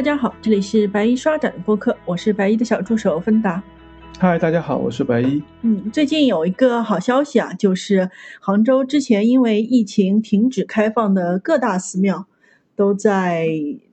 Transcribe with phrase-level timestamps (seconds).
[0.00, 3.62] 大家好，这里是白衣刷展的播客，我是白衣的小助手芬达。
[4.18, 5.42] 嗨，大家好，我是白衣。
[5.60, 12.24] 嗯，最近有一个好消息啊，就是杭州之前因为疫情停止开放的各大寺庙，
[12.74, 13.46] 都在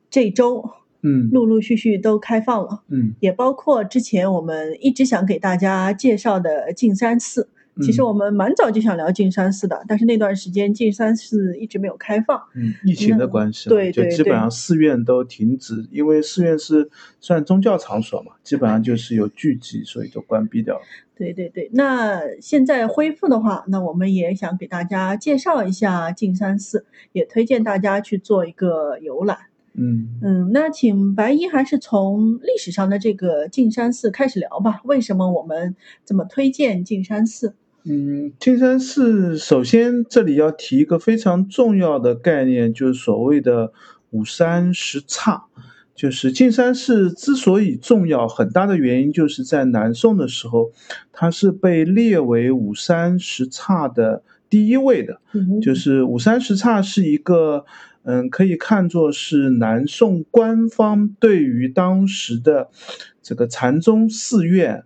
[0.09, 0.63] 这周，
[1.01, 2.83] 嗯，陆陆续续都开放了。
[2.87, 7.49] 嗯，也包括之前我们一直想给大家介绍的径山寺。
[7.81, 12.41] 其实我们蛮早就想聊径山寺的，但是那段时间径山寺一直没有开放。
[12.55, 16.89] 嗯，疫情的关系，对对就基本上寺院都停止，因为寺院是
[17.19, 20.81] 算宗教场所嘛，基本上就是有聚集，所以就关闭掉了。
[21.15, 29.37] 对对对，那现在恢复的话，那我们也想给大家介绍一下径山寺，也推荐大家去做一个游览。
[29.79, 34.81] 嗯嗯，那请白衣还是从历史上的这个径山寺开始聊吧。
[34.83, 37.55] 为什么我们这么推荐径山寺？
[37.89, 43.71] 嗯，径山寺首先这里要提一个非常重要的概念，就是所谓的
[44.09, 45.43] 五山十刹。
[45.95, 50.71] 就是径山寺之所以重要，很大的原因就是在南宋的时候，
[51.11, 55.19] 它是被列为五山十刹的第一位的。
[55.33, 57.65] 嗯就是五山十刹是一个，
[58.03, 62.69] 嗯，可以看作是南宋官方对于当时的
[63.23, 64.83] 这个禅宗寺院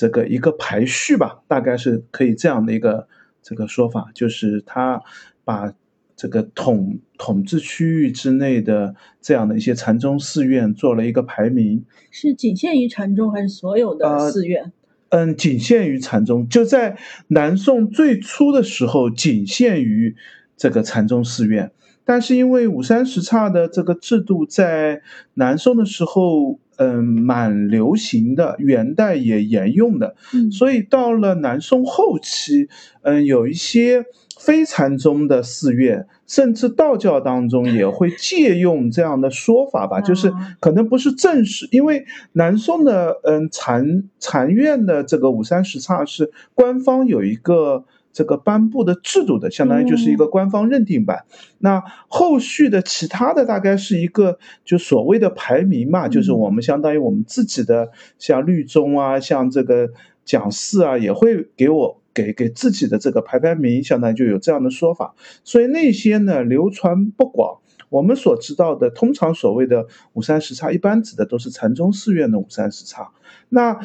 [0.00, 3.06] 这个一个排序吧，大概是可以这样的一个
[3.42, 5.02] 这个说法，就是他
[5.44, 5.74] 把
[6.16, 11.84] 这个统统治区域之内的这样的一些禅宗寺院做了一个排名。
[12.10, 14.72] 是仅限于禅宗还是所有的呃寺院？
[15.10, 20.16] 嗯，仅限于禅宗，就在南宋最初的时候，仅限于
[20.56, 21.72] 这个禅宗寺院。
[22.06, 25.02] 但是因为五山十刹的这个制度在
[25.34, 32.70] 南宋的时候，嗯，蛮流行的，元代也沿用的，嗯所以到了南宋后期，
[33.02, 34.06] 嗯，有一些
[34.38, 47.84] 非禅宗的寺院，甚至道教当中也会借用这样的说法吧，就是啊可能不是正式，因为南宋的嗯禅禅院的这个五山十刹是官方有一个。
[48.12, 51.24] 这个颁布的制度的，相当于就是一个官方认定版。
[51.58, 59.90] 那后续的其他的大概是一个就所谓的排名嘛，就是我们相当于我们自己的像绿中啊，像这个
[60.24, 65.14] 讲四啊，也会给我给给自己的这个排排名，相当于就有这样的说法。
[65.44, 67.58] 所以那些呢流传不广。
[67.90, 73.10] 我们所知道的，通常所谓的五山十刹，一般指的都是禅宗寺院的五山十刹。
[73.50, 73.78] 那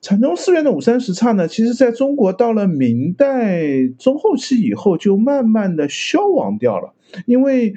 [0.00, 6.92] 禅宗寺院的五山十刹呢，其实在中国到了明代中后期以后，就慢慢的消亡掉了，
[7.26, 7.74] 因为。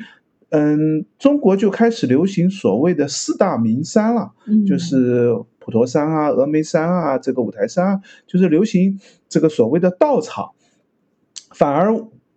[0.56, 10.52] 嗯，中国就开始流行所谓的四大名山了，嗯，就是普陀山啊、峨眉山啊、这个五台山啊，就是流行这个所谓的道场，
[11.56, 11.92] 反而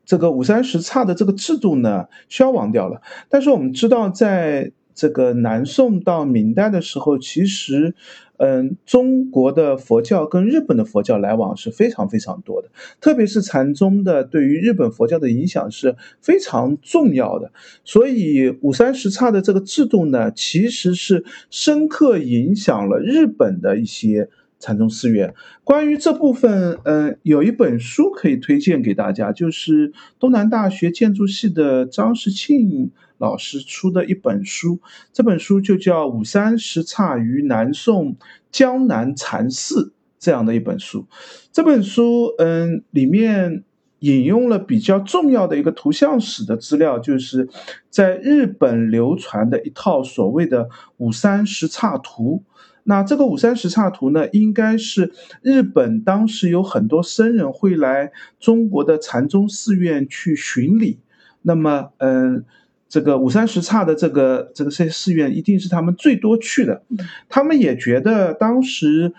[0.07, 3.03] 这个五三十刹的这个制度呢消亡掉了。
[3.29, 7.95] 但是我们知道，在这个南宋到明代的时候，其实，
[8.39, 17.53] 嗯，中国的佛教跟日本的佛教来往是非常非常多的，特别是禅宗的对于日本佛教的影响是非常重要的。
[17.85, 25.35] 所以五三十刹的这个制度呢，其实是深刻影响了日本的一些禅宗寺院。
[25.65, 34.81] 关于这部分，嗯、有一本书可以推荐给大家，就是东南大学建筑系的张世庆老师出的一本书，
[35.13, 38.17] 这本书就叫《五山十刹于南宋
[38.51, 39.75] 江南禅寺》
[40.19, 41.07] 这样的一本书。
[41.53, 43.65] 这本书，嗯，里面
[44.01, 47.49] 引用了比较重要的一个图像史的资料，就是
[47.89, 52.43] 在日本流传的一套所谓的五山十刹图。
[52.87, 58.11] 那这个五山十刹图呢，应该是日本当时有很多僧人会来
[58.41, 60.99] 中国的禅宗寺院去巡礼，
[61.43, 62.45] 那么，嗯。
[62.89, 66.85] 这个五山十刹的这个这个这些寺院一定是他们最多去的，
[67.29, 69.13] 他们也觉得当时，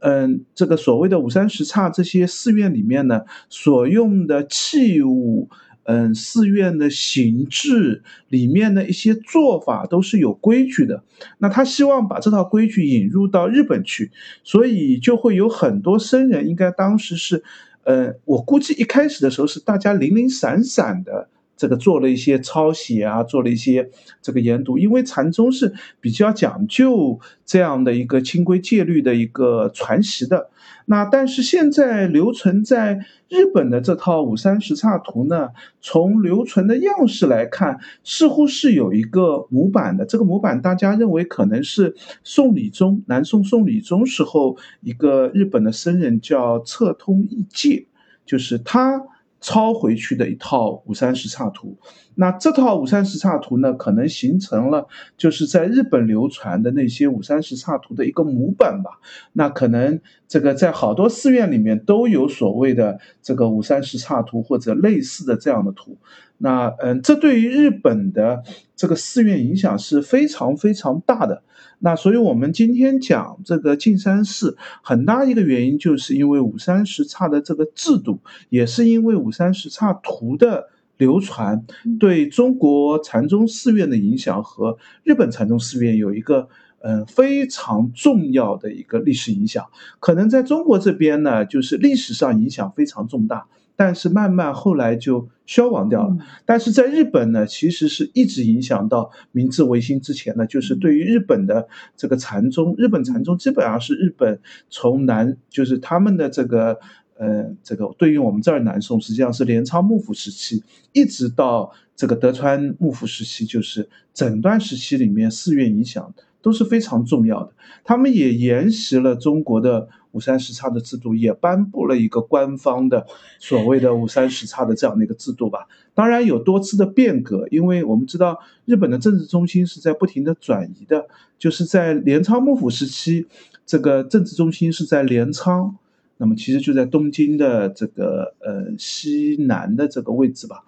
[0.00, 5.48] 嗯，这个所谓的五山十刹这些寺院里面呢，所用的器物，
[5.84, 11.02] 嗯，寺院的形制里面的一些做法都是有规矩的。
[11.38, 14.10] 那他希望把这套规矩引入到日本去，
[14.44, 17.42] 所以就会有很多僧人，应该当时是，
[17.84, 21.28] 呃，我估计一开始的时候是大家零零散散的。
[21.62, 23.88] 这个做了一些抄写啊，做了一些
[24.20, 30.50] 这个研读，因为禅宗是比较讲究这样的一个清规戒律的一个传习的。
[30.86, 35.50] 那但是现在留存在日本的这套五山十刹图呢，
[35.80, 40.04] 从留存的样式来看，似乎是有一个模板的。
[40.04, 41.94] 这个模板大家认为可能是
[42.24, 47.86] 宋理宗，南宋宋理宗时候一个日本的僧人叫侧通义戒，
[48.26, 49.00] 就是他。
[49.42, 51.76] 抄回去的一套五三十差图。
[52.14, 54.86] 那这套五三十差图呢，可能形成了
[55.18, 59.00] 就是在日本流传的那些五三十差图的一个母本吧。
[59.32, 65.98] 那可能这个在好多寺院里面都有所谓的这个五三十差图或者类似的这样的图。
[66.42, 68.42] 那嗯，这对于日本的
[68.76, 71.42] 这个寺院影响是非常非常大的。
[71.78, 80.68] 那所以我们今天讲这个径山寺，很大一个原因就是因为五三十刹的这个制度，也是因为五三十刹图的。
[80.98, 81.64] 流传
[81.98, 86.48] 对中国禅宗寺院的影响和日本禅宗寺院有一个
[86.78, 89.66] 嗯非常重要的一个历史影响。
[89.98, 93.46] 可能在中国这边呢，就是历史上影响非常重大，
[93.76, 96.16] 但是慢慢后来就消亡掉了。
[96.44, 104.40] 但是在日本呢，其实是一直影响到明治维新之前呢，就是对于日本的这个禅宗，日本禅宗基本上是日本
[104.70, 106.78] 从南就是他们的这个。
[107.18, 117.52] 呃，这个对于我们这儿南宋，实际上是镰仓幕府时期，一直到这个德川幕府时期，就是整段时期里面寺院影响都是非常重要的。
[117.84, 123.06] 他们也沿袭了中国的五三十差的制度，也颁布了一个官方的
[123.38, 125.66] 所谓的五三十差的这样的一个制度吧。
[125.94, 131.06] 当然有多次的变革，因为我们知道日本的政治中心是在不停的转移的，
[131.38, 133.26] 就是在镰仓幕府时期，
[133.66, 135.76] 这个政治中心是在镰仓。
[136.18, 140.62] 那么其实就在东京的这个呃西南的这个位置吧。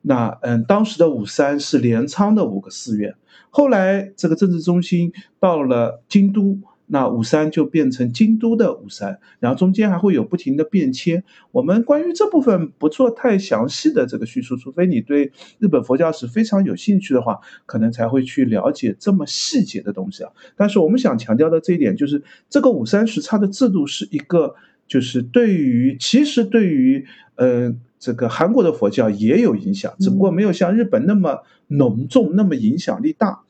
[0.00, 3.14] 那嗯，当时的五山是镰仓的五个寺院，
[3.50, 6.58] 后来这个政治中心到了京都，
[6.94, 11.24] 那五三就变成京都的五三，然后中间还会有不停的变迁。
[11.50, 20.30] 我们关于这部分不做太详细的这个叙述，除非你对日本佛教史非常有兴趣的话，可能才会去了解这么细节的东西啊。
[20.54, 24.54] 但是我们想强调的这一点就是，这个五三十差的制度是一个。
[24.86, 27.06] 就是对于，其实对于，
[27.36, 31.38] 呃，这个韩国的佛教也有影响，只不过没有像日本那么
[31.68, 33.43] 浓重，那么影响力大。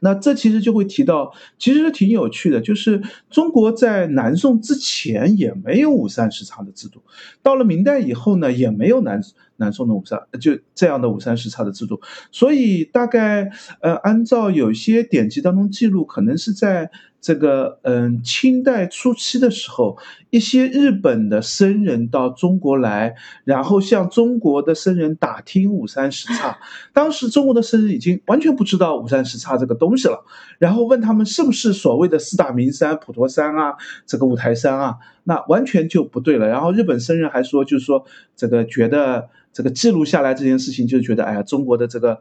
[0.00, 7.02] 那这其实就会提到，其实挺有趣的，就是中国在南宋之前也没有五三十长的制度，
[7.42, 9.20] 到了明代以后呢，也没有南
[9.58, 12.00] 南宋的五三就这样的五三十差的制度。
[12.32, 13.50] 所以大概，
[13.82, 16.90] 呃，按照有些典籍当中记录，可能是在。
[17.20, 19.98] 这个嗯，清代初期的时候，
[20.30, 26.56] 一些日本的僧人到中国来，然后向中国的僧人打听五三十差。
[26.92, 30.24] 当时中国的僧人已经完全不知道五三十差这个东西了，
[30.60, 33.74] 然后问他们是不是所谓的四大名山普陀山啊，
[34.06, 34.94] 这个五台山啊，
[35.28, 36.48] 那完全就不对了。
[36.48, 38.04] 然后日本僧人还说，就是说
[38.34, 42.18] 这个觉得这个记录下来这件事情，就觉得哎呀，中国的这个。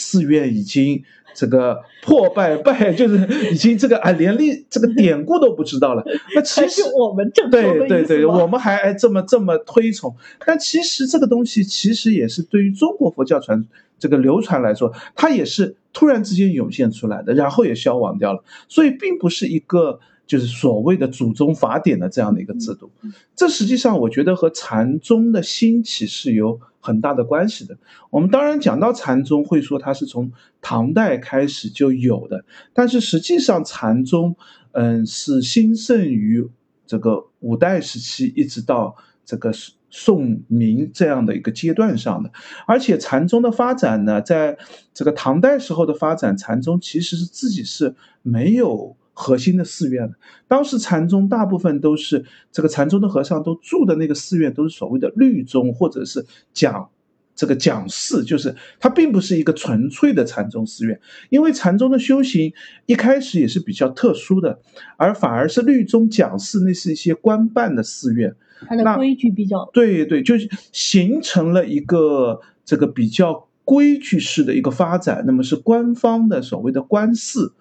[0.00, 1.02] 寺院已经
[1.34, 6.04] 这个破败败，就是已经这个啊， 连历这个典故都不知道了。
[6.36, 10.14] 那其实我们正对对对，我们还这么这么推崇。
[10.46, 13.66] 但其实这个东西其实也是对于中国佛教传
[13.98, 18.44] 这个流传来说，它也是突然之间涌现出来的，然后也消亡掉了。
[18.68, 19.98] 所以并不是一个。
[20.28, 22.90] 就是所谓的祖宗法典的这样的一个制度，
[23.34, 27.78] 这实际上我觉得和禅宗的兴起是有很大的关系的。
[28.10, 30.30] 我们当然讲到禅宗，会说它是从
[30.60, 32.44] 唐代开始就有的，
[32.74, 34.36] 但是实际上禅宗，
[34.72, 36.46] 嗯，是兴盛于
[36.86, 38.94] 这个五代时期，一直到
[39.24, 39.50] 这个
[39.88, 42.30] 宋明这样的一个阶段上的。
[42.66, 44.58] 而且禅宗的发展呢，在
[44.92, 48.94] 这个唐代时候的发展，禅宗其实是自己是没有。
[49.20, 50.08] 核心的寺院，
[50.46, 56.88] 当时禅宗大部分都是这个禅宗的和尚都住的那个寺院，都是所谓的律宗或者是讲
[57.34, 61.00] 这个讲寺，就是它并不是一个纯粹的禅宗寺院。
[61.30, 62.52] 因为禅宗的修行
[62.86, 64.60] 一开始也是比较特殊的，
[64.96, 68.32] 而反而是律宗讲寺，那是一些官办的寺院，
[68.68, 75.24] 它的规矩比较对对，就是形成了一个这个比较规矩式的一个发展。
[75.26, 77.52] 那么是官方的所谓的官寺。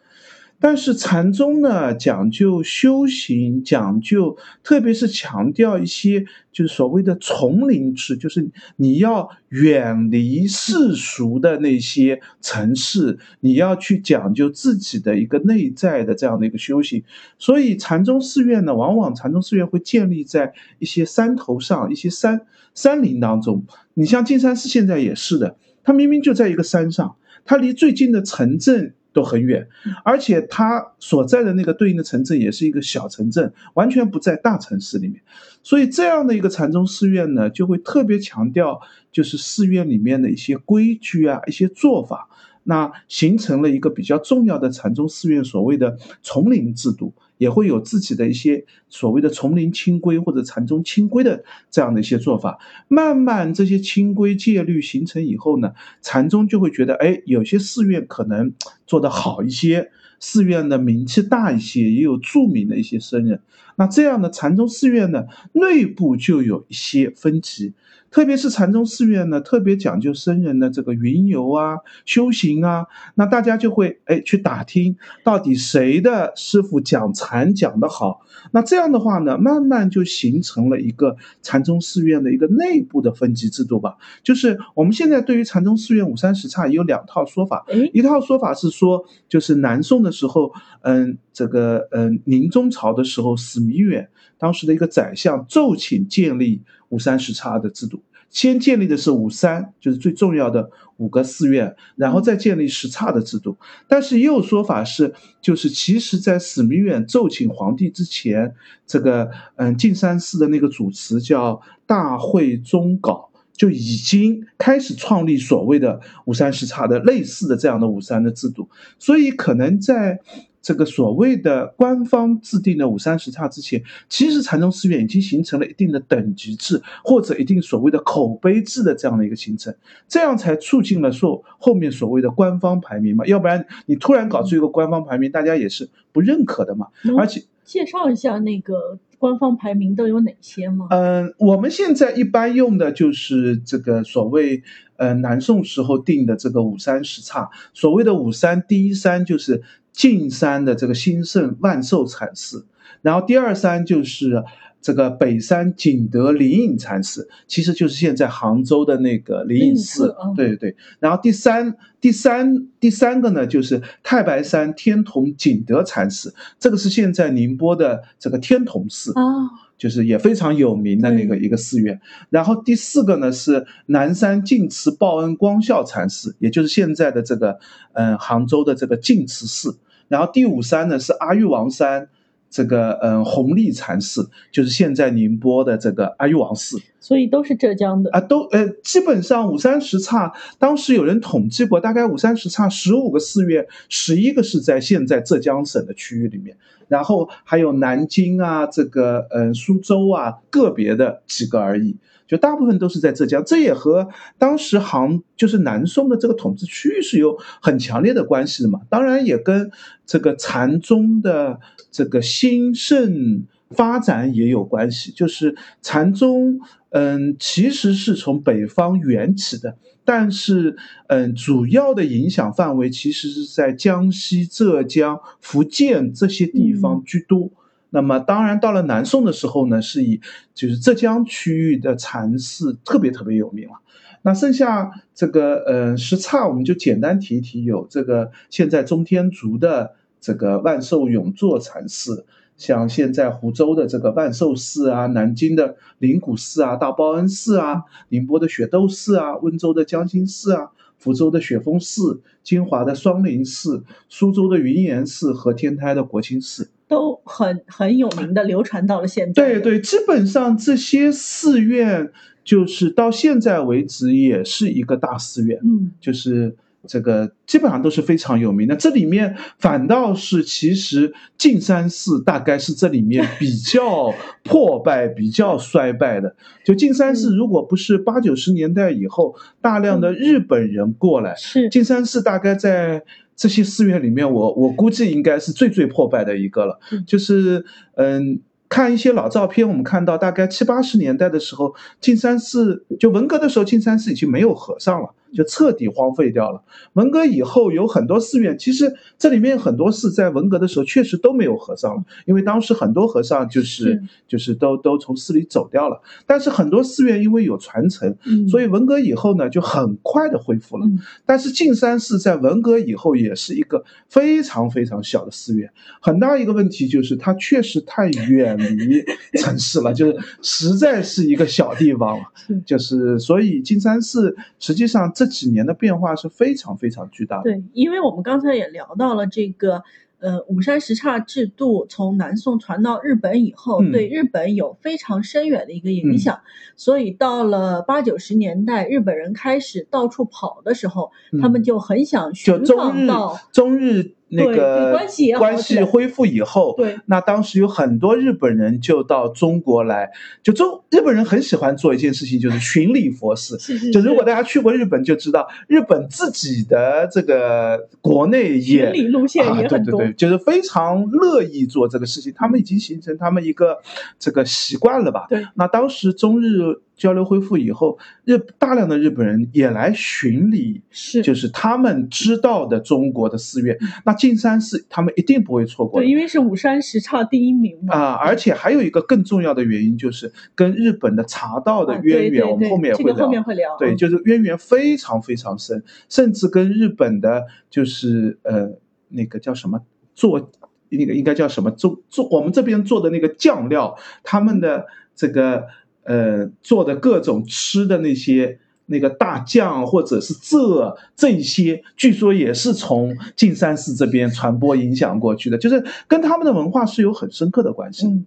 [0.60, 17.04] 但是禅宗呢，讲究修行，讲究，特别是强调一些，就是所谓的丛林制，就是你要远离世俗的那些城市，你要去讲究自己的一个内在的这样的一个修行。
[17.38, 22.42] 所以禅宗寺院呢，往往禅宗寺院会建立在一些山头上，一些山
[22.74, 23.64] 山林当中。
[23.94, 28.96] 你像净山寺现在也是的，它明明就在一个山上，它离最近的城镇。
[29.14, 29.68] 都很远，
[30.04, 35.22] 而且他所在的那个对应的城镇也是一个小城镇，完全不在大城市里面。
[35.64, 38.80] 所以这样的一个禅宗寺院呢，就会特别强调
[39.12, 42.30] 就是寺院里面的一些规矩啊，一些做法，
[42.64, 52.60] 那形成了一个比较重要的禅宗寺院所谓的丛林制度，也会有自己的一些所谓的丛林清规或者禅宗清规的这样的一些做法。
[52.88, 58.54] 慢慢这些清规戒律形成以后呢，禅宗就会觉得，哎，有些寺院可能
[58.86, 63.40] 做得好一些，寺院的名气大一些，也有著名的一些僧人。
[63.76, 67.74] 那这样的禅宗寺院呢，内部就有一些分歧。
[68.18, 78.22] 特别是禅宗寺院呢，特别讲究僧人的这个云游啊、修行啊，那大家就会哎去打听，到底谁的师傅讲禅讲得好。
[78.50, 83.96] 那这样的话呢，慢慢就形成了一个禅宗寺院的一个内部的分级制度吧。
[84.24, 94.10] 就是我们现在对于禅宗寺院五三十刹有两套说法，一套说法是说，就是南宋的时候，嗯，这个嗯宁宗朝的时候，史弥远
[94.40, 96.64] 当时的一个宰相奏请建立。
[96.90, 103.58] 五三十差的制度，先建立的是五三，就是最重要的五个寺院，然后再建立十差的制度。
[103.88, 108.54] 但是也有说法是，就是其实在史弥远奏请皇帝之前，
[108.86, 118.70] 这个嗯净山寺的那个主持叫大会宗稿，就已经开始创立所谓的五三十差的类似的这样的五三的制度，
[119.00, 120.20] 所以可能在。
[120.68, 129.74] 这个所谓的官方制定的五三十差之前，其实禅宗寺院已经形成了一定的等级制，或者一定所谓的口碑制的这样的一个形成，
[130.10, 133.26] 这样才促进了说后面所谓的官方排名嘛。
[133.26, 136.88] 要不然你突然搞出一个官方排名，大家也是不认可的嘛。
[137.18, 140.88] 而且介绍一下那个官方排名都有哪些吗？
[140.90, 144.62] 嗯，我们现在一般用的就是这个所谓
[144.98, 149.64] 呃南宋时候定的这个五三十差，所谓的五三第一三就是。
[149.98, 152.68] 径山的这个兴盛万寿禅寺，
[153.02, 154.44] 然后第二山就是
[154.80, 160.16] 这个北山景德灵隐禅寺，其实就是现在杭州的那个灵隐寺。
[160.36, 160.76] 对对对。
[161.00, 169.66] 然后第三、第三、第三个呢，就是太白山天童景德禅寺，这个是现在宁波的这个天童寺啊。
[169.78, 172.02] 就是也非常有名的那个一个寺院，
[172.32, 177.60] 然后第四个呢是南山净慈报恩光孝禅寺，也就是现在的这个
[177.94, 179.78] 嗯杭州的这个净慈寺，
[180.08, 182.10] 然后第五山呢是阿育王山。
[182.50, 196.56] 这个嗯，弘历禅寺就是现在宁波的这个阿育王寺，所以都是浙江的啊，都呃，基本上五三十刹，当时有人统计过，大概五三十刹十五个寺院，十一个是在现在浙江省的区域里面，
[196.88, 201.98] 然后还有南京啊，这个嗯苏州啊，个别的几个而已。
[202.28, 208.82] 就大部分都是在浙江，这也和当时杭就是南宋的这个统治区域是有很强烈的关系的嘛。
[208.90, 209.72] 当然也跟
[210.06, 215.12] 这个禅宗的这个兴盛发展也有关系。
[215.12, 220.76] 就是禅宗，嗯，其实是从北方源起的，但是
[221.08, 227.50] 嗯，主要的影响范围其实是在江西、浙江、福建这些地方居多。
[227.90, 230.20] 那么当然，到了南宋的时候呢，是以
[230.54, 233.76] 就是浙江区域的禅寺特别特别有名了。
[234.24, 242.26] 那剩下这个呃十刹，我们就简单提一提，有这个现在中天竺的这个万寿永坐禅寺，
[242.58, 256.70] 像现在湖州的这个万寿寺啊，南京的灵谷寺啊，大报恩寺啊，宁波的雪窦寺啊，温州的江心寺啊，福州的雪峰寺，金华的双林寺，苏州的云岩寺和天台的国清寺。
[256.88, 259.44] 都很很有名的，流传到了现在。
[259.44, 262.12] 对对，基本上这些寺院
[262.44, 265.60] 就是到现在为止也是一个大寺院。
[265.64, 266.56] 嗯，就是
[266.86, 268.76] 这个基本上都是非常有名的。
[268.76, 276.36] 这里面反倒是其实径山寺大概是这里面比较破败、 比较衰败的。
[276.66, 283.04] 就径山寺，如果不是八九十年代以后大量的日本人过来，是径山寺大概在。
[283.40, 286.80] 这些寺院里面，我我估计应该是最最破败的一个了。
[287.06, 295.14] 就是嗯，看一些老照片，我们看到大概七八十年代的时候，径山寺就文革的时候，径山寺已经没有和尚了。
[295.38, 296.64] 就彻底荒废掉了。
[296.94, 306.02] 文革以后有很多寺院，其实这里面很多寺在文革的时候确实都没有和尚了，因为当时很多和尚就是就是都都从寺里走掉了。
[306.26, 308.18] 但是很多寺院因为有传承，
[308.50, 310.88] 所以文革以后呢就很快的恢复了。
[311.24, 315.70] 但是径山寺在文革以后也是一个非常非常小的寺院，
[316.02, 319.04] 很大一个问题就是它确实太远离
[319.40, 322.24] 城市了，就是实在是一个小地方了。
[322.66, 325.12] 就是所以径山寺实际上。
[325.14, 327.44] 这几年的变化是非常非常巨大的。
[327.44, 329.84] 对，因为我们刚才也聊到了这个，
[330.20, 336.40] 呃，五山十刹制度从南宋传到日本以后，对日本有非常深远的一个影响。
[336.76, 350.10] 所以到了八九十年代，日本人开始到处跑的时候，他们就很想寻访到中日那个关系关系恢复以后，对，那当时有很多日本人就到中国来，
[350.44, 353.58] 就中日本人很喜欢做一件事情，就是巡礼佛寺。
[353.58, 353.92] 是是。
[353.92, 363.78] 就如果大家去过日本，就知道日本自己的这个国内也巡礼路线也很多，对对对，就是非常乐意做这个事情，他们已经形成他们一个
[364.20, 365.28] 这个习惯了吧？
[365.30, 365.46] 对。
[365.56, 366.82] 那当时中日。
[366.98, 373.78] 交流恢复以后，日大量的日本人也来巡礼，是就是他们知道的中国的寺院。
[374.04, 377.96] 那径山寺他们一定不会错过，对，因为是五山十刹第一名嘛。
[377.96, 383.16] 啊，而且还有一个更重要的原因，就是跟日本的茶道的渊源，我们后面会聊。
[383.16, 383.78] 后面会聊。
[383.78, 388.72] 对，就是渊源非常非常深，甚至跟日本的，就是呃
[389.10, 389.86] 那个叫什么
[390.16, 390.52] 做
[390.90, 395.68] 那个应该叫什么做做我们这边做的那个酱料，他们的这个。
[396.08, 408.08] 呃，做的各种吃的那些那个大酱或者是这这些，据说也是从径山寺这边传播影响过去的，就是跟他们的文化是有很深刻的关系。
[408.08, 408.26] 嗯，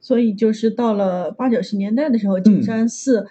[0.00, 3.26] 所以就是到了八九十年代的时候，径山寺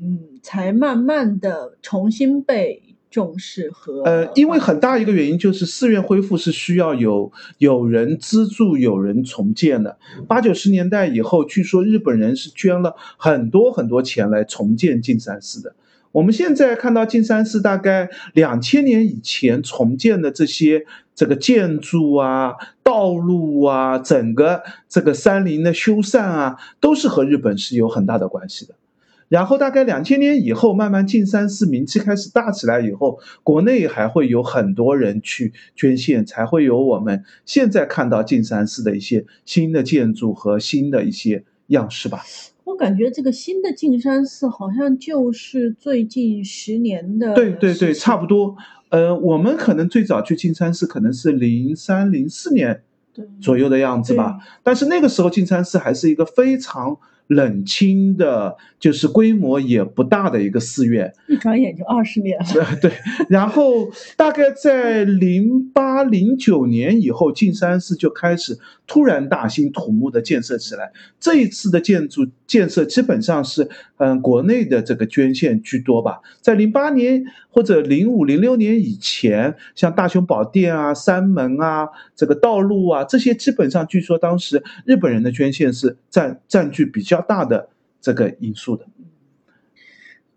[0.00, 2.83] 嗯才慢慢的重新被。
[3.14, 9.96] 重视和呃，因为很大一个原因就是寺院恢复是需要有有人资助、有人重建的。
[10.26, 15.76] 八九十年代以后，据说日本人是捐了很多很多钱来重建径山寺的。
[16.10, 28.74] 我们现在看到径山寺大概两千年以前重建的这些这个建筑啊、道路啊、整个这个山林的修缮啊，都是和日本是有很大的关系的。
[29.28, 42.22] 然后大概两千年以后，慢慢径山寺名气开始大起来以后，国内还会有很多人去捐献，才会有我们现在看到径山寺的一些新的建筑和新的一些样式吧。
[42.64, 47.34] 我感觉这个新的径山寺好像就是最近十年的。
[47.34, 48.56] 对对对，差不多。
[48.90, 52.82] 呃，我们可能最早去径山寺可能是零三零四年
[53.40, 56.98] 左右的样子吧，但是那个时候径山寺还是一个非常。
[57.28, 62.46] 冷清的，就是规模也不大的一个寺院，一转眼就二十年了。
[62.82, 62.92] 对，
[63.28, 70.92] 然后大概在零八零九年以后，径山寺就开始突然大兴土木的建设起来。
[71.18, 76.20] 这一次的建筑建设基本上是，嗯，国内的这个捐献居多吧。
[76.40, 87.24] 在零八年或者零五零六年以前，像大雄宝殿啊、山门啊、这个道路啊这些，基本上据说当时日本人的捐献是占占据比较。
[87.26, 87.70] 大的
[88.02, 88.84] 这个因素的，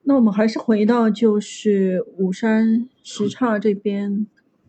[0.03, 4.25] 那我们还是回到就是五山十刹这边。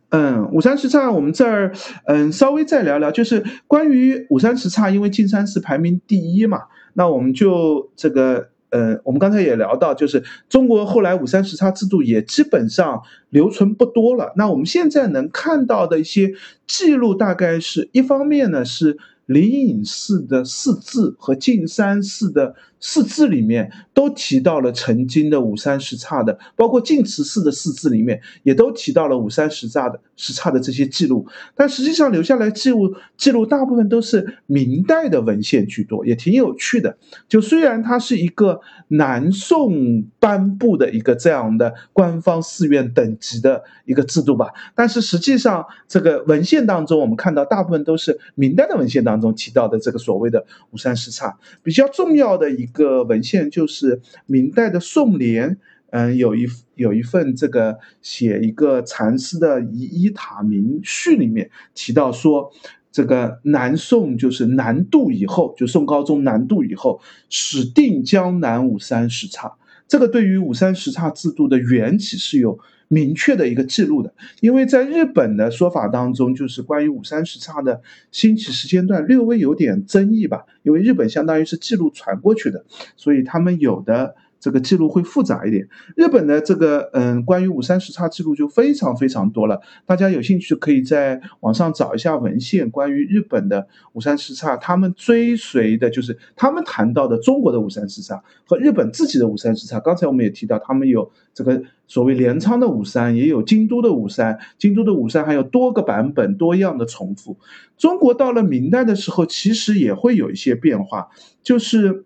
[0.08, 1.72] 嗯，五山十刹，我们这儿
[2.06, 6.62] 嗯稍微再聊聊，就是关于五山十刹，因为径山寺排名第一嘛，
[6.94, 14.32] 那我们就这个呃，我们刚才也聊到，就是中国后来五三时差制度也基本上留存不多了。
[14.36, 16.34] 那我们现在能看到的一些
[16.66, 18.98] 记录，大概是一方面呢是。
[19.28, 36.96] 灵隐寺的四字和径山寺的四字里面都提到了曾经的五山十刹的，包括净慈寺的四字里面也都提到了五山十刹的十刹的这些记录，但实际上留下来记录记录大部分都是明代的文献居多，也挺有趣的。
[37.28, 49.18] 就虽然它是一个南宋颁布的一个这样的官方寺院等级的一个制度吧，但是实际上这个文献当中，我们看到大部分都是明代的文献当。
[49.18, 55.56] 中提到的这个所谓的五山十刹，比较重要的一个文献就是明代的宋濂，
[55.90, 62.52] 嗯，有一有一份这个写一个禅师的《遗一塔明序》里面提到说，
[62.92, 69.52] 这个南宋就是南渡以后，就宋高宗南渡以后，始定江南五山十刹，
[69.86, 72.58] 这个对于五山十刹制度的缘起是有。
[72.88, 82.64] 明确的一个记录的，因为在日本的说法当中，就是关于五三十刹的兴起时间段略微有点争议吧，因为日本相当于是记录传过去的，
[82.96, 84.16] 所以他们有的。
[84.40, 85.68] 这个记录会复杂一点。
[85.96, 89.60] 日本的这个嗯，关于五三十差记录就非常非常多了。
[89.84, 99.80] 大家有兴趣可以在网上找一下文献，关于日本的五三十差，他们追随的就是他们谈到的中国的五三十差和日本自己的五三十差。
[99.80, 104.38] 刚才我们也提到，他们有这个所谓镰仓的五三，也有京都的五三。
[104.58, 107.36] 京都的五三还有多个版本，多样的重复。
[107.76, 111.08] 中国到了明代的时候，其实也会有一些变化，
[111.42, 112.04] 就是。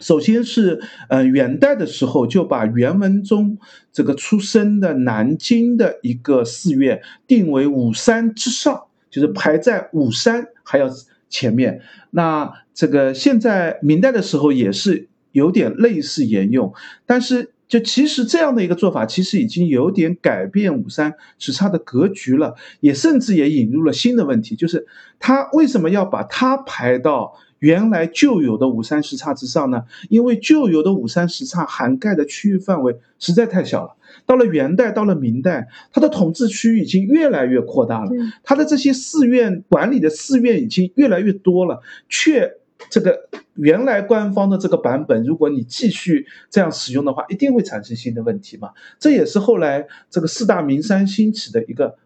[0.00, 3.58] 首先是，呃，元代的时候就把元文宗
[3.92, 10.88] 这个出生的南京的一个寺院定为五山之上，就是排在五山还要
[11.28, 11.80] 前面。
[12.10, 16.72] 那这个现在明代的时候也是有点类似沿用，
[17.04, 24.86] 但是就其实这样的一个做法，其实已经有点改变五山十差的格局了，也甚至也引入了新的问题，就是
[25.18, 29.84] 他为什么要把它排到原来旧有的五三十差之上呢？
[30.08, 33.96] 因为旧有的五三十差涵盖的区域范围实在太小了。
[34.26, 38.10] 到了元代，到了明代，它的统治区域已经越来越扩大了，
[38.42, 42.54] 它的这些寺院管理的寺院已经越来越多了，却。
[42.90, 48.70] 这个原来官方的这个版本，如果你继续这样使用的话，一定会产生新的问题嘛？
[49.00, 51.96] 这也是后来这个四大名山兴起的一个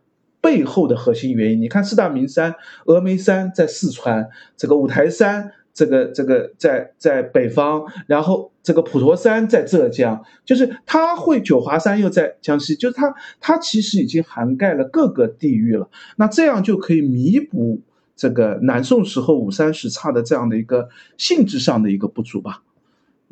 [0.43, 1.63] 背后的核心原因。
[1.63, 15.89] 你看，四大名山，峨眉山在四川，这个五台山，这个这个在在北方，然后这个普陀山在浙江，就是它会九华山又在江西，就是它它其实已经涵盖了各个地域了。
[16.17, 17.81] 那这样就可以弥补。
[18.15, 22.63] 这个南宋时候五三十差的这样的一个性质上的一个不足吧，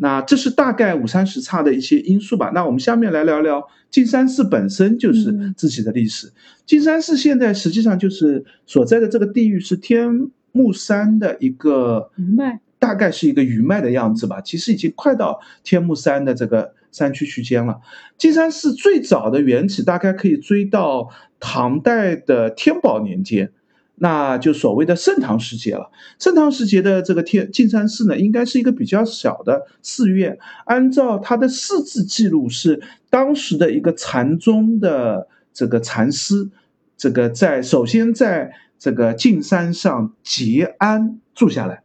[0.03, 2.51] 那这是大概五三十差的一些因素吧。
[2.55, 6.33] 那我们下面来聊聊径山寺本身就是自己的历史。
[6.65, 14.41] 径山寺现在实际上就是所在的这个地域是天目山的一个余脉，大概是一个余脉的样子吧。
[14.41, 17.79] 其实已经快到天目山的这个山区区间了。
[18.17, 23.53] 径山寺最早的缘起大概可以追到唐代的天宝年间。
[24.03, 25.91] 那就所谓的盛唐时节了。
[26.19, 30.39] 盛唐时节的这个天径山寺呢，应该是一个比较小的寺院。
[30.65, 36.49] 按照它的寺字记录，是当时的一个禅宗的这个禅师，
[36.97, 41.83] 这个在首先在这个径山上结庵住下来。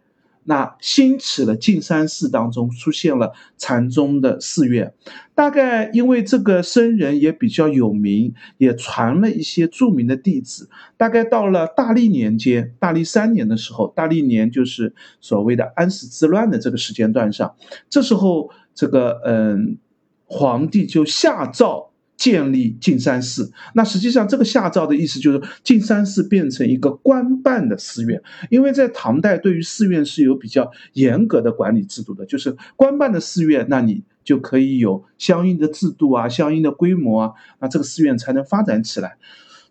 [0.48, 4.94] 那兴起了径山寺当中出现了禅宗的寺院，
[5.34, 10.70] 大概因为这个僧人也比较有名，也传了一些著名的弟子。
[10.98, 17.56] 大概到了大历年间，大历三年的时候，大历年就是所谓的安史之乱的这个时间段上，
[17.90, 19.78] 这时候这个嗯，
[20.26, 21.90] 皇帝就下诏。
[22.18, 39.18] 建立径山寺，那实际上这个下诏的意思就是径山寺变成一个官办的寺院，因为在唐代对于寺院是有比较严格的管理制度的，就是官办的寺院，那你就可以有相应的制度啊，相应的规模啊，那这个寺院才能发展起来。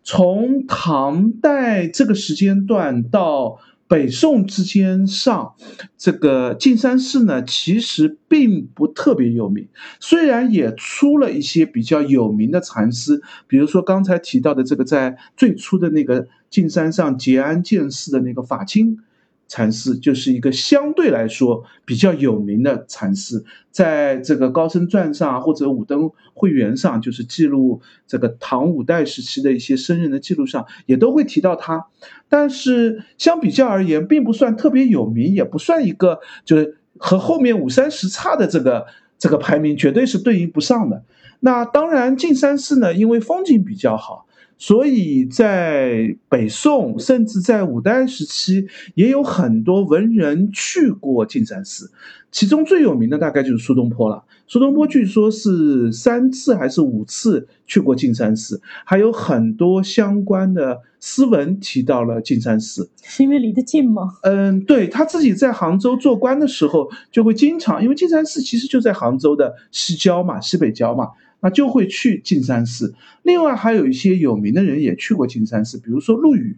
[0.02, 3.58] 从唐代这个时间段到。
[3.86, 5.54] 北宋之间上，
[5.98, 9.68] 这个径山寺呢，其实并不特别有名。
[10.00, 18.98] 虽然也出了一些比较有名的禅师，比如说刚才提到的这个，在最初的那个径山上结庵建寺的那个法清。
[19.54, 31.86] 禅师就是一个相对来说比较有名的禅师，在这个《高僧传》上或者《武灯会元》上，就是记录这个唐五代时期的一些僧人的记录上，也都会提到他。
[32.28, 38.84] 但是相比较而言，并不算特别有名，也不算一个就是和后面五三十差的这个
[39.20, 41.04] 这个排名绝对是对应不上的。
[41.38, 44.26] 那当然，径山寺呢，因为风景比较好。
[44.56, 51.90] 所以在北宋，甚至在五代时期，也有很多文人去过径山寺。
[52.30, 54.24] 其中最有名的大概就是苏东坡了。
[54.46, 62.90] 苏东坡据说是三次还是五次去过径山寺，还有很多相关的诗文提到了径山寺。
[63.02, 64.14] 是因为离得近吗？
[64.22, 71.10] 嗯，对他自己在杭州做官的时候，就会经常，因为径山寺其实就在杭州的西郊嘛，西北郊嘛。
[71.44, 76.56] 那就会去径山寺，另外还有一些有名的人也去过径山寺，比如说陆羽，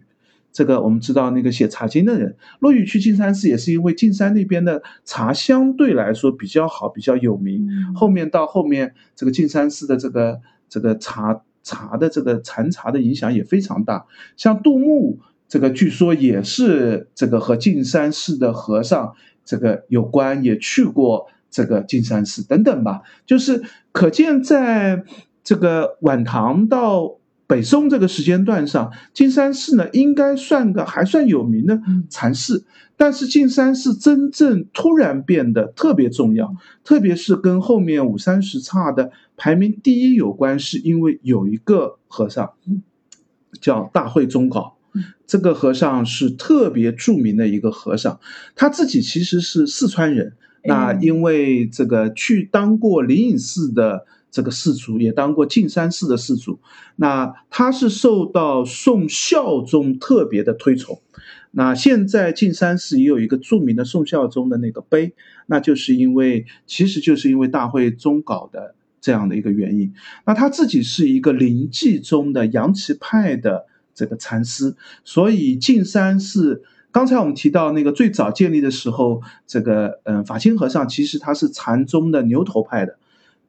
[0.53, 7.67] 这个我们知道那个写茶经的人，陆羽去径山寺也是因为径山那边的茶相对来说比较好，比较有名。
[7.93, 14.05] 后面到后面这个径山寺的这个这个茶茶的这个禅茶的影响也非常大，
[14.37, 15.19] 像杜牧
[15.49, 21.27] 这个据说也是这个和径山寺的和尚这个有关，也去过。
[21.49, 25.03] 这个径山寺等等吧，就是可见，在
[25.43, 32.65] 这个晚唐到北宋这个时间段上，径山寺呢应该算个还算有名的禅寺。
[32.97, 42.53] 但是径山寺真正突然变得特别重要，特别是跟后面五三十刹的排名第一有关，是因为有一个和尚
[43.61, 44.73] 叫大慧宗杲，
[45.25, 48.19] 这个和尚是特别著名的一个和尚，
[48.55, 50.33] 他自己其实是四川人。
[50.67, 56.59] 那因为这个去当过灵隐寺的这个寺主，也当过径山寺的寺主，
[56.97, 61.01] 那他是受到宋孝宗特别的推崇。
[61.51, 65.13] 那现在径山寺也有一个著名的宋孝宗的那个碑，
[65.45, 69.93] 那就是因为其实就是因为大会宗稿的这样的一个原因。
[70.25, 74.75] 那他自己是一个灵济宗的杨岐派的这个禅师，
[75.05, 76.63] 所以径山寺。
[76.91, 82.97] 刚才我们提到那个最早建立的时候，这个嗯法清和尚其实他是禅宗的牛头派的，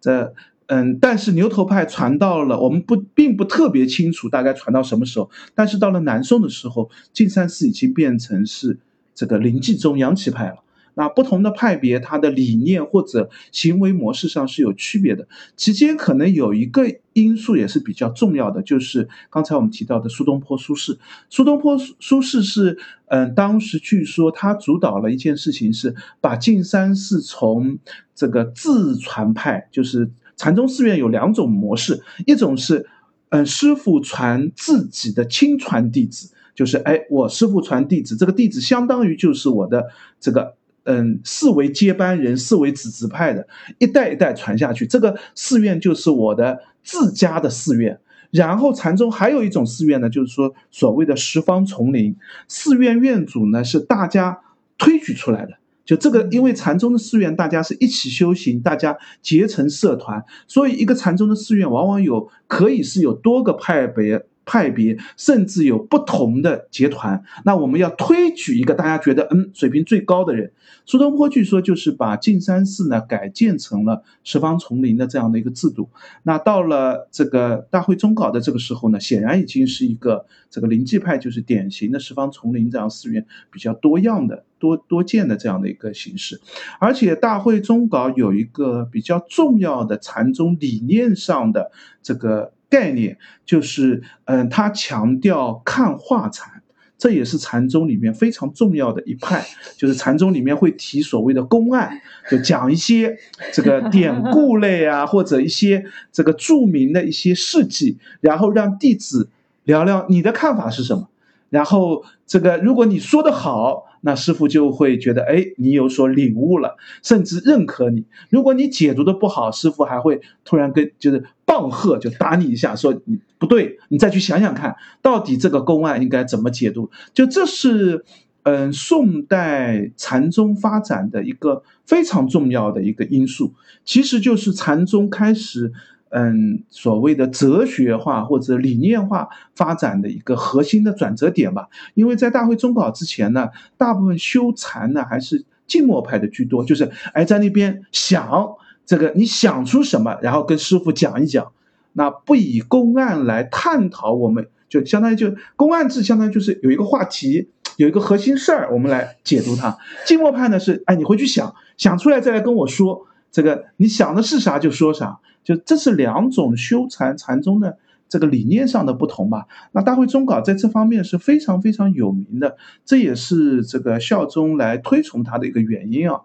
[0.01, 0.35] 这
[0.67, 5.31] 嗯，但是牛头派传到了，我们不并不特别清楚大概传到什么时候。
[5.55, 8.79] 但是到了南宋的时候，径山寺已经变成是
[9.15, 10.57] 这个临济宗杨岐派了。
[10.99, 15.29] 那不同的派别，它的理念或者行为模式上是有区别的。
[15.57, 20.99] 其间可能有一个因素也是比较重要的，就是刚才我们提到的苏东坡苏轼。
[21.31, 27.79] 苏东坡苏轼是，嗯，当时据说他主导了一件事情，是把径山寺从
[28.17, 32.89] 这个自传派，就是禅宗寺院有两种模式，一种是，
[33.29, 39.87] 嗯，师傅传自己的亲传弟子，就是哎，我师傅传弟子，这个弟子相当于就是我的
[40.19, 40.58] 这个。
[40.91, 43.47] 嗯，四为接班人，四为子侄派的，
[43.77, 44.87] 一代一代传下去。
[44.87, 48.01] 这个寺院就是我的自家的寺院。
[48.31, 52.17] 然后禅宗还有一种寺院呢，就是说所谓的十方丛林，
[52.49, 54.41] 寺院院主呢是大家
[54.79, 55.59] 推举出来的。
[55.85, 64.25] 就这个，因为禅宗的寺院大家是一起修行，大家结成社团，所以一个禅宗的寺院往往有可以是有多个派别。
[64.49, 70.51] 派别甚至有不同的结团，那我们要推举一个大家觉得嗯水平最高的人。
[70.87, 75.91] 苏东坡据说就是把径山寺呢改建成了十方丛林的这样的一个制度。
[76.23, 86.41] 那到了这个大会终稿的这个时候呢，显然已经是一个这个临济派就是典型的十方丛林这样寺院比较多样的多多见的这样的一个形式。
[86.81, 91.71] 而且大会终稿有一个比较重要的禅宗理念上的
[92.03, 92.53] 这个。
[92.71, 96.63] 概念就是，嗯，他强调看化禅，
[96.97, 99.45] 这也是禅宗里面非常重要的一派。
[99.77, 102.01] 就是禅宗里面会提所谓的公案，
[102.31, 103.19] 就讲一些
[103.53, 109.31] 这个典故类啊，或者一些这个著名的一些事迹，然后让弟子
[109.65, 111.09] 聊聊你的看法是什么。
[111.51, 113.88] 然后这个如果你说的好。
[114.01, 118.05] 那师傅就会觉得，哎，你有所领悟了，甚至认可你。
[118.31, 126.91] 如果你解读的不好，师傅还会突然跟就是棒喝，就打你一下，说你不对，你再去想想看，到底这个公案应该怎么解读。
[127.13, 128.05] 就这是，
[128.45, 133.53] 嗯，宋代禅宗发展的一个非常重要的一个因素，
[133.85, 135.73] 其实就是禅宗开始。
[136.11, 141.69] 嗯，所谓的哲学化或者理念化发展的一个核心的转折点吧。
[141.95, 148.55] 因为在大会宗稿之前呢，大部分修禅呢还是静默派的居多，就是哎在那边想
[148.87, 151.53] 这个，你想出什么，然后跟师傅讲一讲，
[151.93, 159.77] 那不以公案来探讨，我们就相当于就公案制，相当于就是有一个话题，有一个核心事儿，我们来解读它。
[160.07, 165.19] 静默派呢是哎你回去想想出来再来跟我说，这个你想的是啥就说啥。
[165.45, 169.47] 就这是两种修禅禅宗的这个理念上的不同吧。
[169.73, 176.21] 那大会宗稿在这方面是非常非常有名的，这也是这个孝宗来推崇他的一个原因啊。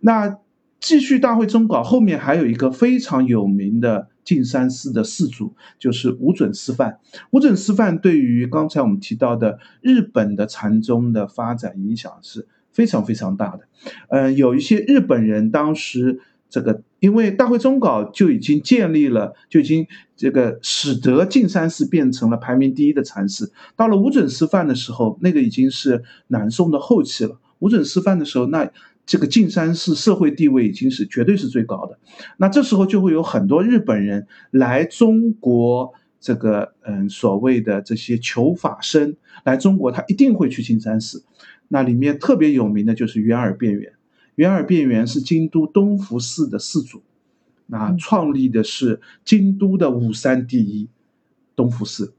[0.00, 0.38] 那
[0.80, 6.98] 继续大会宗稿后面还有一个非常有名的径山寺的寺主，就是无准师范。
[7.30, 13.60] 无准师范对于刚才我们提到的日本的禅宗的发展影响是非常非常大的。
[14.08, 16.22] 嗯，有一些日本人当时。
[16.48, 23.52] 这个，因为大会宗稿就已经建立了，就已经这个使得径山寺变成了排名第一的禅寺。
[23.74, 27.40] 到了无准师范的时候，那个已经是南宋的后期了。
[27.58, 28.70] 无准师范的时候，那
[29.04, 31.98] 这个径山寺社会地位已经是绝对是最高的。
[32.36, 41.24] 那这时候就会有很多日本人来中国，这个嗯所谓的这些求法生来中国，他一定会去径山寺。
[41.66, 43.92] 那里面特别有名的就是圆耳辩圆。
[44.36, 47.02] 圆耳辩圆是京都东福寺的寺主，
[47.66, 50.88] 那创立的是京都的五山第一
[51.54, 52.14] 东福寺。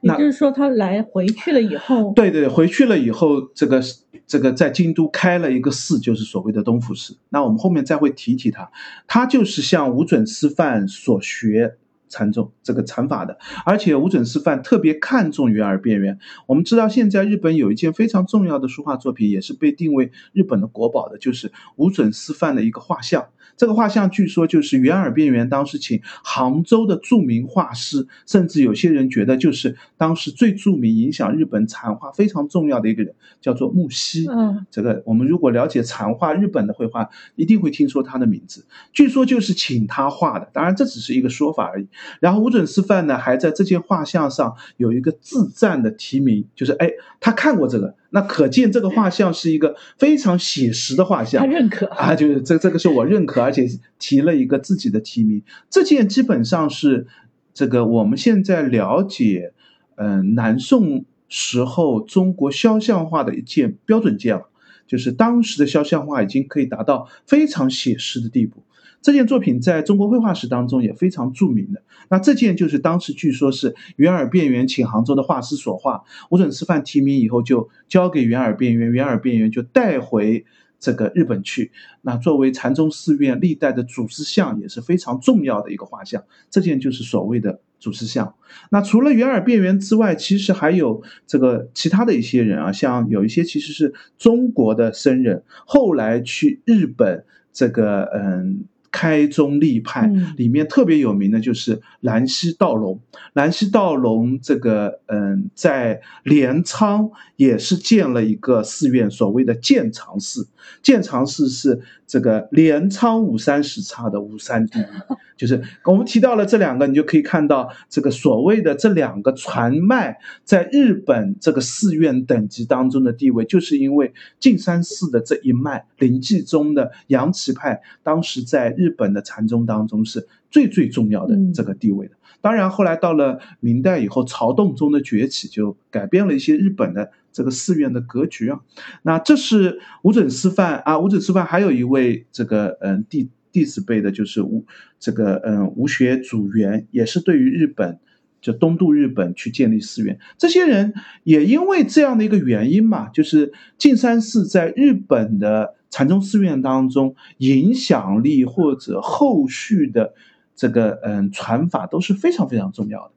[0.00, 3.82] 也就是说，他来回去了以后，对对，回去了以后，这个
[4.26, 7.16] 这个在京都开了一个寺，就是所谓的东福寺。
[7.28, 8.70] 那我们后面再会提提他，
[9.06, 11.76] 他就是向无准师范所学。
[12.10, 16.18] 禅宗这个禅法的，而且无准师范特别看重圆耳边圆。
[16.46, 23.24] 我们知道，现在日本有一件非常重要的书画作品，也是被定为日本的国宝的，就是无准师范的一个画像。
[23.56, 34.26] 这个画像据说就是圆耳边圆当时请杭州的著名画师，甚至有些人觉得就是当时最著名、影响日本禅画非常重要的一个人，叫做木西。
[34.28, 38.64] 嗯，这个我们如果了解禅画、日本的绘画，一定会听说他的名字。
[38.94, 41.86] 据说就是请他画的，当然这只是一个说法而已。
[42.20, 47.94] 然后吴准师范呢，还在这件画像上有一个自赞的题名，就是哎，他看过这个。
[48.12, 53.68] 那可见这个画像是一个非常写实的画像，他认可啊，就是这这个是我认可，而且
[54.00, 55.40] 提了一个自己的提名。
[55.70, 57.06] 这件基本上是
[57.54, 59.52] 这个我们现在了解，
[59.94, 64.48] 嗯，南宋时候中国肖像画的一件标准件了，
[64.88, 68.64] 就是当时的肖像画已经可以达到非常写实的地步。
[69.02, 71.82] 这件作品在中国绘画史当中也非常著名的。
[72.08, 80.44] 那这件就是当时据说是元尔卞园请杭州的画师所画，吴准师范提名以后就交给元尔卞园，元尔卞园就带回。
[80.82, 88.34] 这个日本去，那作为禅宗寺院历代的祖师像也是非常重要的一个画像，这件就是所谓的祖师像。
[88.70, 98.64] 那除了元尔卞园之外，其实还有这个其他的一些人啊，像有一些其实是中国的僧人，后来去日本这个嗯。
[98.92, 103.00] 开宗立派里面特别有名的就是兰溪道隆。
[103.32, 110.48] 兰溪道隆这个，嗯，在镰仓也是建了一个寺院，所谓的建长寺。
[110.82, 114.84] 建长寺是这个镰仓五山十刹的五山第一。
[115.38, 132.14] 就是我们提到了这两个，你就可以看到这个所谓的这两个传脉在日本这个寺院等级当中的地位，就是因为径山寺的这一脉临济宗的杨岐派，当时在日本的禅宗当中是最最重要的这个地位的。
[132.42, 138.60] 当然，后来到了明代以后，曹洞宗的崛起就改变了一些日本的这个寺院的格局啊。
[139.02, 143.28] 那这是五准师范啊，五准师范还有一位这个嗯弟。
[143.52, 144.64] 弟子辈的就是吴
[145.00, 147.98] 这个嗯吴学祖元，也是对于日本
[148.40, 150.20] 就东渡日本去建立寺院。
[150.38, 160.14] 这些人也因为这样的一个原因嘛，就是径山寺在日本的禅宗寺院当中影响力或者后续的
[160.54, 163.14] 这个嗯传法都是非常非常重要的。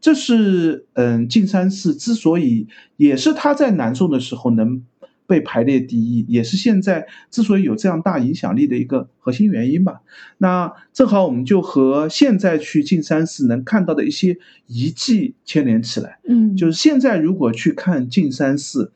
[0.00, 4.82] 这是嗯径山寺之所以也是他在南宋的时候能。
[5.28, 10.02] 被排列第一，也是现在之所以有这样大影响力的一个核心原因吧。
[10.38, 16.20] 那正好我们就和现在去径山寺能看到的一些遗迹牵连起来。
[16.28, 18.92] 嗯，就是现在如果去看径山寺，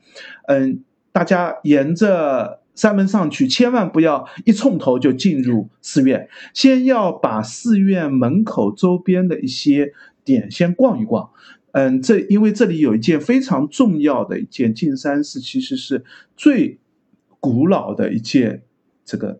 [0.47, 0.79] 嗯，
[1.11, 9.91] 大家沿着山门上去，千万不要一冲头就进入寺院，先要把寺院门口周边的一些
[10.31, 11.29] 点先逛一逛。
[11.73, 16.03] 嗯，这因为这里有一件非常重要的一件径山寺，其实是
[16.35, 16.79] 最
[17.39, 18.63] 古老的一件
[19.05, 19.39] 这个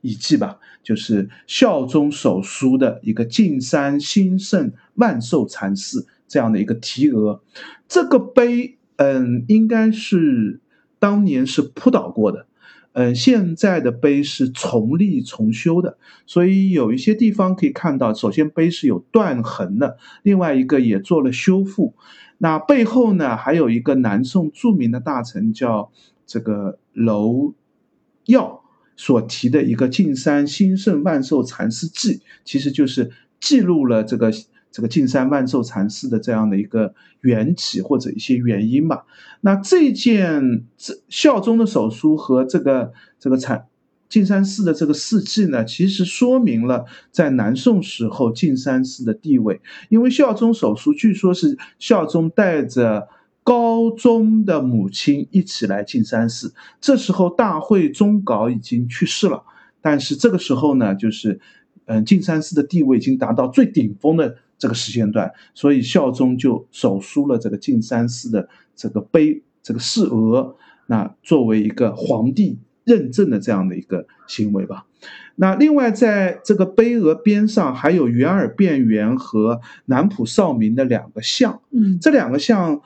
[0.00, 7.42] 遗迹吧，就是孝宗手书的一个“径山兴圣万寿禅寺”这样的一个题额。
[7.88, 10.60] 这个碑，嗯，应该是
[10.98, 12.46] 当年是扑倒过的。
[12.94, 21.94] 嗯，现在的碑是重立重修的，所以有一些地方可以看到，首先碑是有断痕的，另外一个也做了修复。
[22.38, 25.90] 那背后呢，还有一个南宋著名的大臣叫
[26.24, 27.52] 这个娄
[28.26, 28.62] 耀
[28.96, 34.32] 所提的一个《径山兴圣万寿禅师记》，其实就是记录了这个。
[34.74, 39.04] 这个径山万寿禅寺的这样的一个缘起或者一些原因吧。
[39.40, 43.66] 那这件这孝宗的手书和这个这个禅
[44.08, 49.60] 径山寺的这个事迹呢，其实说明了在南宋时候径山寺的地位。
[49.90, 53.08] 因为孝宗手书据说是孝宗带着
[53.44, 59.44] 高宗的母亲一起来径山寺，这时候大会宗杲已经去世了，
[59.80, 61.38] 但是这个时候呢，就是
[61.84, 64.38] 嗯径山寺的地位已经达到最顶峰的。
[64.58, 74.86] 这个时间段，所以孝宗就手书了这个径山寺的这个碑，这个誓额，那作为一个皇帝认证的这样的一个行为吧。
[75.36, 82.80] 那另外在这个碑额边上还有元耳卞园和南浦少明的两个像，嗯，这两个像，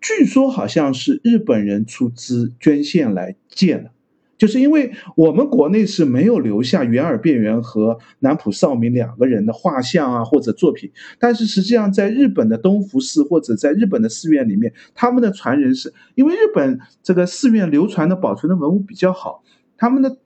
[0.00, 3.90] 据说好像是日本人出资捐献来建的。
[4.36, 19.42] 就是因为我们国内是没有留下圆耳辩圆和南浦少明两个人的画像啊或者作品，但是实际上在日本的东福寺或者在日本的寺院里面，他们的传人是因为日本这个寺院流传的保存的文物比较好，
[19.76, 20.18] 他们的。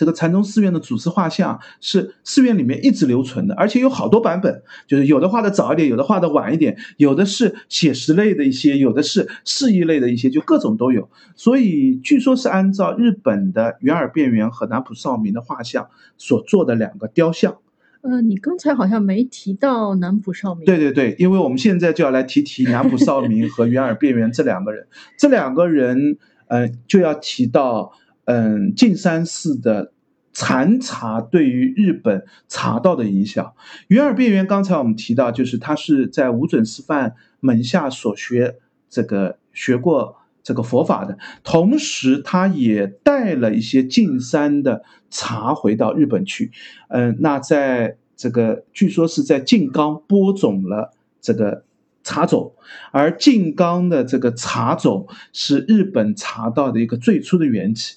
[0.00, 11.10] 这个禅宗寺院的祖师画像是寺院里面一直留存的，而且有好多版本，就是有的画的早一点，有的画的晚一点，有的是写实类的一些，有的是示意类的一些，就各种都有。
[11.36, 17.58] 所以据说是按照日本的元尔卞园和南浦少明的画像所做的两个雕像。
[18.00, 20.64] 呃，你刚才好像没提到南浦少明。
[20.64, 24.86] 对对对，因为我们现在就要来提提南浦少明和元尔卞园这两个人，
[25.18, 27.92] 这两个人，呃，就要提到。
[28.30, 29.92] 嗯，径山寺的
[30.32, 33.54] 禅茶对于日本茶道的影响。
[33.88, 38.54] 元尔卞园刚才我们提到，就是他是在无准师范门下所学
[38.88, 40.14] 这个学过
[40.44, 46.52] 这个佛法的，同时他也带了一些径山的茶回到日本去。
[46.88, 51.64] 嗯，那在这个据说是在静冈播种了这个。
[52.02, 52.54] 茶种，
[52.92, 57.96] 而静冈的这个茶种是日本茶道的一个最初的缘起。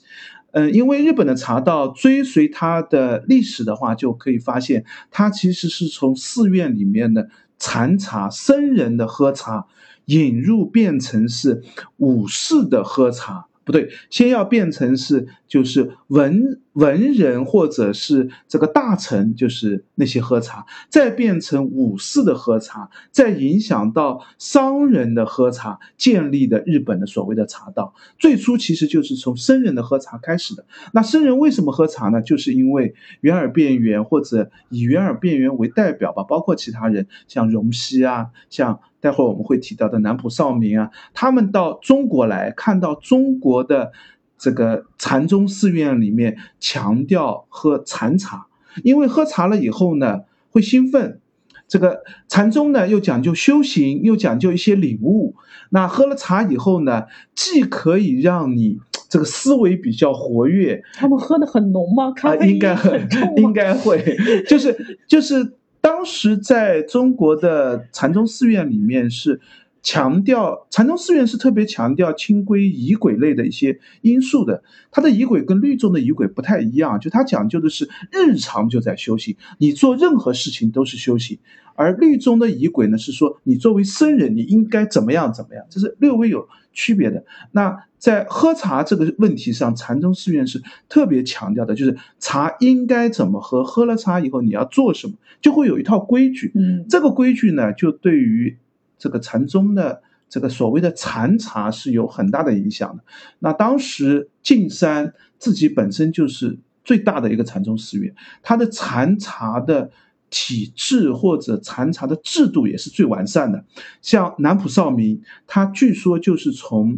[0.51, 9.65] 嗯，因为日本的茶道追随它的历史的话，就可以发现它其实是从寺院里面的禅茶、僧人的喝茶
[10.05, 11.63] 引入，变成是
[11.97, 13.47] 武士的喝茶。
[13.65, 27.93] 不对，先要变成是就是文文人或者是这个大臣，就是那些喝茶，再变成武士的喝茶，再影响到商人的喝茶，建立的日本的所谓的茶道。
[28.19, 30.65] 最初其实就是从僧人的喝茶开始的。
[30.91, 32.21] 那僧人为什么喝茶呢？
[32.21, 38.81] 就是因为圆耳辨圆或者以圆耳辨圆为代表吧，包括其他人像荣西啊，像。
[39.03, 43.91] 待会儿我们会提到的南浦少明啊，他们到中国来看到中国的
[44.37, 48.47] 这个禅宗寺院里面强调喝禅茶，
[48.81, 51.19] 因为喝茶了以后呢会兴奋，
[51.67, 55.35] 这个禅宗呢又讲究修行，又讲究一些领悟。
[55.71, 57.03] 那喝了茶以后呢，
[57.35, 58.79] 既可以让你
[59.09, 60.81] 这个思维比较活跃。
[60.93, 62.13] 他们喝的很浓吗？
[62.21, 64.15] 啊，应该很，应该会，
[64.47, 65.55] 就是就是。
[65.83, 69.41] 当时在中国的禅宗寺院里面是
[69.83, 74.63] 强调，禅宗寺院是特别强调清规仪轨类的一些因素的。
[74.89, 81.37] 它的仪轨跟律宗的仪轨不太一样，就它讲究的是日常就在修行，你做任何事情都是修行。
[81.75, 87.25] 而律宗的仪轨呢，是说你作为僧人，你应该怎么样怎么样，这是略微有区别的。
[87.51, 96.51] 那在喝茶这个问题上，禅宗寺院是特别强调的，就是茶应该怎么喝，喝了茶以后你要做什么，就会有一套规矩。
[96.53, 98.55] 嗯，这个规矩呢，就对于
[99.03, 103.03] 这个禅宗的这个所谓的禅茶是有很大的影响的。
[103.39, 109.91] 那当时径山自己本身就是最大的一个禅宗寺院，它的禅茶的。
[110.35, 113.63] 体制或者禅茶的制度也是最完善的，
[114.01, 116.97] 像南浦少明，他据说就是从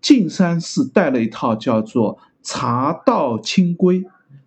[0.00, 4.02] 径山寺带了一套叫做茶道清规，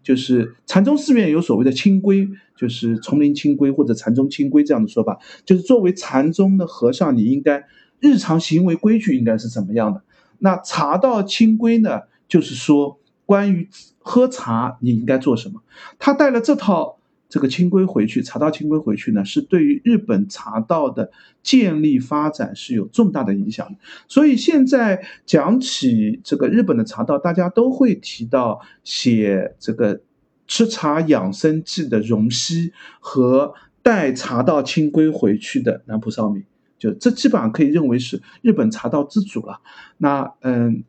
[0.06, 7.66] 就是禅宗寺院有所谓的清规，就是丛林清规或者禅宗清规这样的说法，就是作为禅宗的和尚，你应该
[8.00, 10.04] 日常行为规矩应该是怎么样的？
[10.38, 15.64] 那茶道清规呢，就是说关于喝茶你应该做什么？
[15.98, 17.00] 他带了这套。
[17.36, 21.12] 这个清规回去，茶道清规回去呢，是对于日本茶道的
[21.44, 23.78] 建立发展是有重大的影响的。
[24.08, 30.00] 所以现在讲起这个日本的茶道，大家都会提到写这个
[30.48, 32.72] 吃茶养生记的荣西
[33.02, 36.42] 和带茶道清规回去的南浦少明，
[36.80, 39.60] 就这基本上可以认为是日本茶道之祖了。
[39.98, 40.86] 那嗯。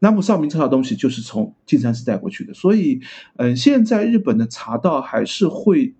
[0.00, 3.00] 南浦少明这套东西就是从径山寺带过去的，所以，
[3.36, 5.94] 嗯，现在日本的茶道还是会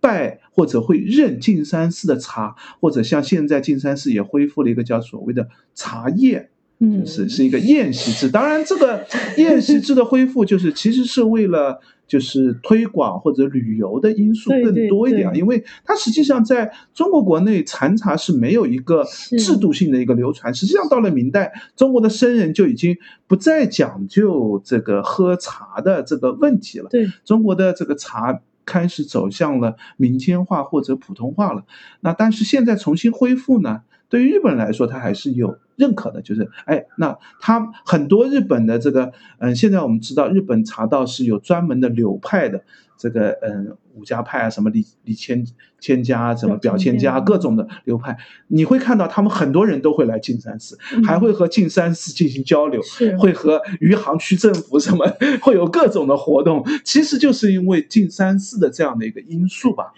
[0.00, 7.00] 拜或者会认径山寺的茶，或者像现在径山寺也恢复了一个叫所谓的茶叶宴。
[7.00, 9.06] 就是是一个宴席制，当然这个
[9.38, 19.04] 宴席制的恢复，就是其实是为了就是推广或者旅游的因素更多一点，因为它实际上在中国国内禅茶是没有一个
[19.38, 22.96] 制度性的一个流传，实际上到了明代，中国的僧人就已经
[23.26, 31.64] 不再讲究这个喝茶的这个问题了，对，中国的这个茶开始走向了民间化或者普通话了，
[32.00, 33.80] 那但是现在重新恢复呢？
[34.08, 42.62] 对于日本人来说，他还是有认可的，就是哎，那他很多日本的这个，嗯，现在我们知道日本茶道是有专门的流派的，
[42.96, 45.44] 这个嗯，武家派啊，什么李李千
[45.80, 52.80] 千家，什么表千家，各种的流派，你会看到他们很多人都会来径山寺，还会和径山寺进行交流，
[53.18, 55.04] 会和余杭区政府什么
[55.42, 59.92] 会有各种的活动，其实就是因为径山寺的这样的一个因素吧，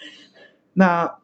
[0.73, 1.19] 那。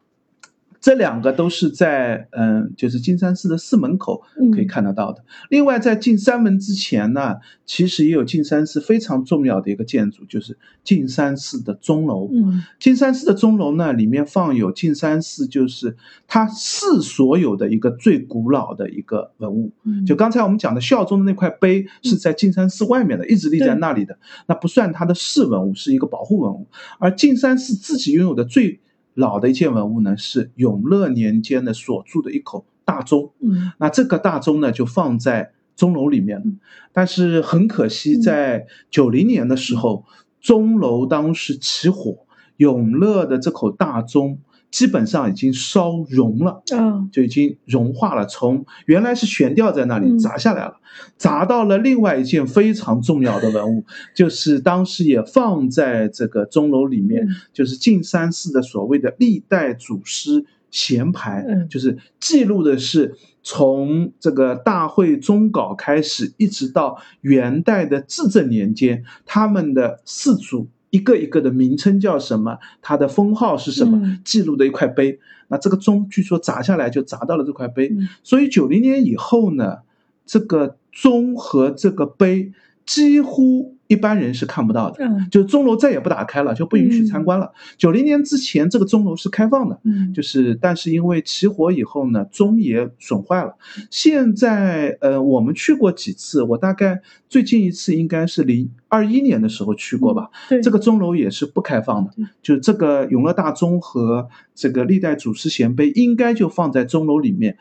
[0.85, 4.21] 这两个都是在嗯，就是金山寺的寺门口
[4.53, 5.23] 可以看得到的。
[5.49, 12.29] 另外，在进山门之前呢，其实也有进山寺非常重要的一个建筑，就是进山寺的钟楼。
[12.31, 19.71] 嗯，进山寺的钟楼呢，里面放有进山寺就是它寺所有的一个最古老的一个文物。
[19.85, 24.15] 嗯，就刚才我们讲的孝宗的那块碑是在进山寺外面的，一直立在那里的，
[24.45, 26.67] 那不算它的寺文物，是一个保护文物。
[26.99, 28.79] 而进山寺自己拥有的最
[29.15, 33.31] 老的一件文物呢，是永乐年间的所铸的一口大钟。
[33.39, 36.59] 嗯，那这个大钟呢，就放在钟楼里面。
[36.93, 40.05] 但是很可惜，在九零年的时候，
[40.39, 44.39] 钟楼当时起火，永乐的这口大钟。
[44.75, 48.25] 基本上已经烧融了，嗯，就已经融化了。
[48.25, 50.75] 从原来是悬吊在那里砸下来了，
[51.15, 61.69] 砸到了另外一件非常重要的文物， 就是当时也放在这个钟楼里面，就是径山寺的所谓的历代祖师闲牌，嗯。
[61.69, 74.19] 就是记录的是从这个大会宗稿开始，一直到元代的至正年间，他们的四祖一个一个的名称叫什么，它的封号是什么，嗯。
[74.23, 75.19] 记录的一块碑。
[75.49, 78.07] 那这个钟据说砸下来就砸到了这块碑，嗯。
[78.23, 79.79] 所以九零年以后呢，
[80.25, 82.53] 这个钟和这个碑
[82.85, 85.05] 几乎一般人是看不到的。
[85.05, 87.51] 嗯就钟楼再也不打开了，就不允许参观了。
[87.77, 93.55] 九零、年之前，这个钟楼是开放的，嗯，就是但是因为起火以后呢，钟也损坏了。
[93.89, 100.29] 现在呃，我们去过几次，我大概最近一次应该是零二一年的时候去过吧。
[100.49, 102.11] 对这个钟楼也是不开放的，
[102.41, 107.57] 就这个永乐大钟和这个历代祖师贤碑应该就放在钟楼里面。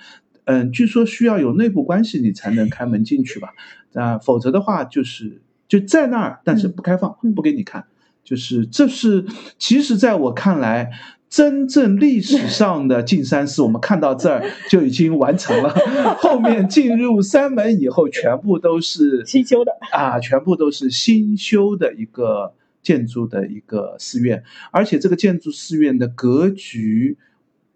[0.46, 3.54] 嗯，据说需要有内部关系你才能开门进去吧，
[3.94, 7.84] 啊，否则的话就是就在那儿，但是不开放，嗯不给你看。
[8.22, 9.26] 就是这是，
[9.58, 10.90] 其实在我看来，
[11.28, 15.68] 真正历史 上的进山寺，我们看到这儿就已经完成了。
[16.16, 27.18] 后面进入山门以后，全部都是新修的，啊，全部都是新修的一个建筑的一个寺院，而且这个建筑寺院的格局，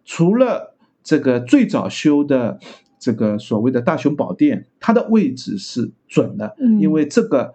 [0.07, 2.59] 除了这个最早修的
[2.99, 7.53] 这个所谓的大雄宝殿，它的位置是准的，嗯因为这个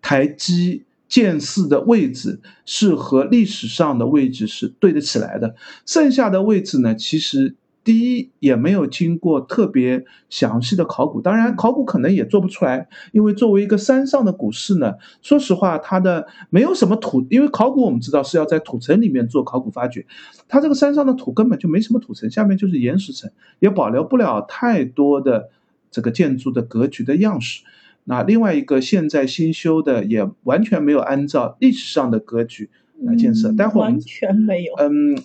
[0.00, 5.54] 台基建寺的位置是和历史上的位置是对得起来的，
[5.86, 7.56] 剩下的位置呢，其实。
[7.84, 14.92] 第一，也没有经过特别详细的考古，当然考古可能也做不出来，因为作为一个山上的古寺呢，
[15.22, 20.04] 说实话，它的没有什么土，因为考古我们知道是要在土层里面做考古发掘，
[20.48, 25.48] 它这个山上的土根本就没什么土层，下面就是岩石层，也保留不了太多的
[25.90, 27.62] 这个建筑的格局的样式。
[28.08, 32.70] 那另外一个现在新修的也完全没有按照历史上的格局
[33.02, 35.22] 来建设，嗯待会儿完全没有，嗯，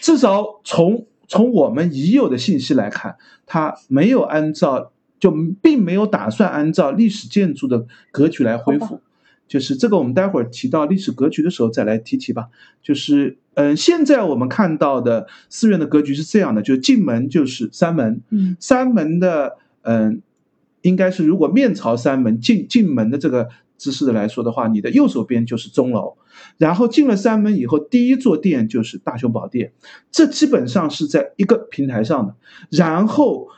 [0.00, 3.16] 至少从从我们已有的信息来看，
[3.46, 5.30] 它没有按照，就
[5.62, 9.00] 并没有打算按照历史建筑的格局来恢复。
[9.46, 12.48] 就是这个，我们待会儿提到历史格局的时候再来提提吧。
[12.82, 20.22] 就是，嗯，现在我们看到的寺院的格局是这样的，就进门就是三门，嗯三门的，嗯，
[20.84, 26.16] 应该是如果面朝山门进进门的这个姿势的来说的话，你的右手边就是钟楼，
[26.58, 29.72] 然后进了山门以后，第一座殿就是大雄宝殿，
[30.12, 32.34] 这基本上是在一个平台上的。
[32.70, 33.48] 然后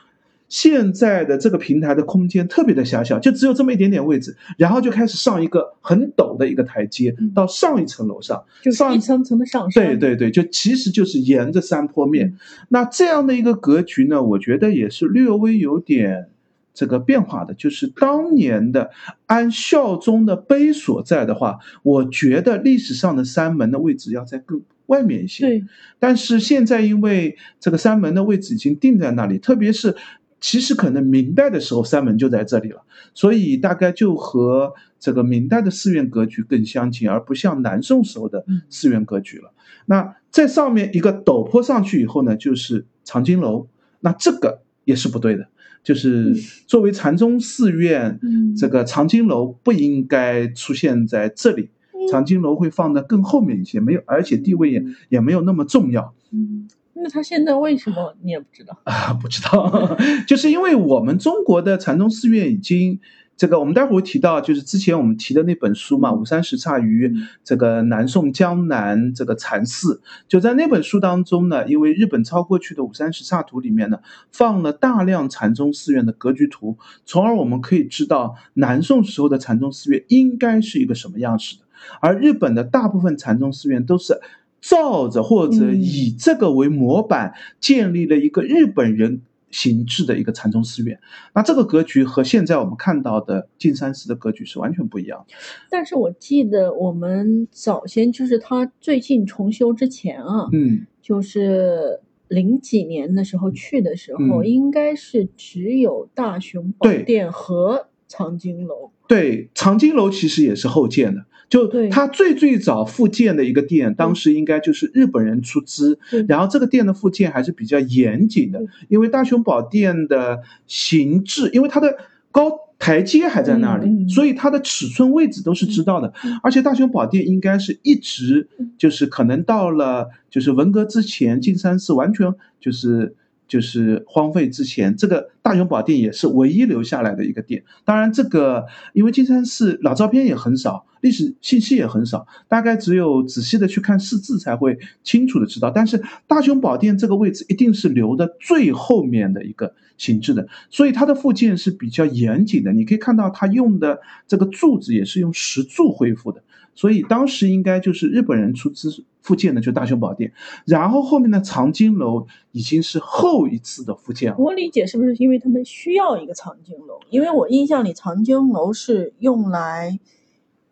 [0.47, 12.37] 现在的这个平台的空间特别的狭小，就只有这么一点点位置，然后就开始上一个很陡的一个台阶嗯到上一层楼上，就上一层层的上升，对对对，就其实就是沿着山坡面。
[12.69, 16.29] 那这样的一个格局呢，我觉得也是略微有点
[16.77, 17.55] 这个变化的。
[17.55, 18.91] 就是当年的
[19.25, 25.47] 按孝宗的碑所在的话，我觉得历史上的三门的位置要在更外面一些。
[25.47, 25.63] 对，
[25.97, 29.95] 但是现在因为这个三门的位置已经定在那里，特别是
[30.39, 32.83] 其实可能明代的时候三门就在这里了，
[33.15, 39.51] 所以大概就和这个明代的寺院格局更相近，而不像南宋时候的寺院格局了。
[39.87, 43.67] 那在上面一个陡坡上去以后呢，就是藏经楼，
[43.99, 45.47] 那这个也是不对的。
[45.83, 46.33] 就是
[46.67, 48.55] 作为禅宗寺院，嗯。
[48.55, 51.69] 这个藏经楼不应该出现在这里，
[52.11, 56.13] 藏经楼会放得更后面一些，没有，而且地位也也没有那么重要。
[56.31, 58.79] 嗯，那他现在为什么你也不知道？
[58.85, 59.95] 啊，不知道，
[60.27, 62.99] 就是因为我们中国的禅宗寺院已经
[63.37, 67.13] 这个，我们待会儿会提到，就是之前我们提的那本书嘛，《五山十刹于
[67.43, 73.99] 这个南宋江南这个禅寺》，就在那本书当中呢，因为日本抄过去的五山十刹图里面呢，
[74.31, 81.61] 放了大量禅宗寺院的格局图，从而我们可以知道南宋时候的禅宗寺院应该是一个什么样式的，
[82.01, 84.19] 而日本的大部分禅宗寺院都是。
[84.59, 85.79] 照着或者嗯。
[85.79, 90.99] 以这个为模板建立了一个日本人形制的一个禅宗寺院，
[91.33, 95.33] 那这个格局和现在我们看到的径山寺的格局是完全不一样的。
[95.69, 108.91] 但是我记得我们早先就是他最近重修之前啊，嗯，就是零几年的时候去的时候，嗯应该是只有大雄宝殿和藏经楼。
[109.07, 111.89] 对，藏经楼其实也是后建的，就对。
[111.89, 121.97] 它最最早复建的一个店，当时应该就是日本人出资，然后这个店的复建还是比较严谨的，因为大雄宝殿的形制，因为它的
[122.31, 133.15] 高台阶还在那里，所以它的尺寸位置都是知道的，嗯而且大雄宝殿应该是一直嗯就是可能到了就是文革之前，金山寺完全就是。
[133.47, 137.63] 就是荒废之前，这个大雄宝殿也是唯一留下来的一个殿。
[137.85, 145.71] 当然，这个因为金山寺老照片也很少，历史信息也很少，大概只有仔细的去看四字才会清楚的知道。
[145.71, 152.73] 但是大雄宝殿这个位置一定是留的最后面的一个形制的，所以它的复建是比较严谨的。
[152.73, 156.43] 你可以看到它用的这个柱子也是用石柱恢复的。
[156.75, 160.31] 所以当时应该就是日本人出资复建的，就大雄宝殿，
[160.63, 164.37] 然后后面的藏经楼已经是后一次的复建了。
[164.37, 166.99] 我理解是不是因为他们需要一个藏经楼？
[167.09, 169.99] 因为我印象里藏经楼是用来，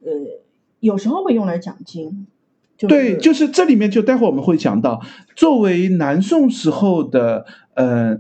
[0.02, 0.12] 呃，
[0.80, 2.28] 有时候会用来讲经。
[2.78, 5.02] 对，就是这里面就待会儿我们会讲到，
[5.36, 8.20] 作为南宋时候的，呃。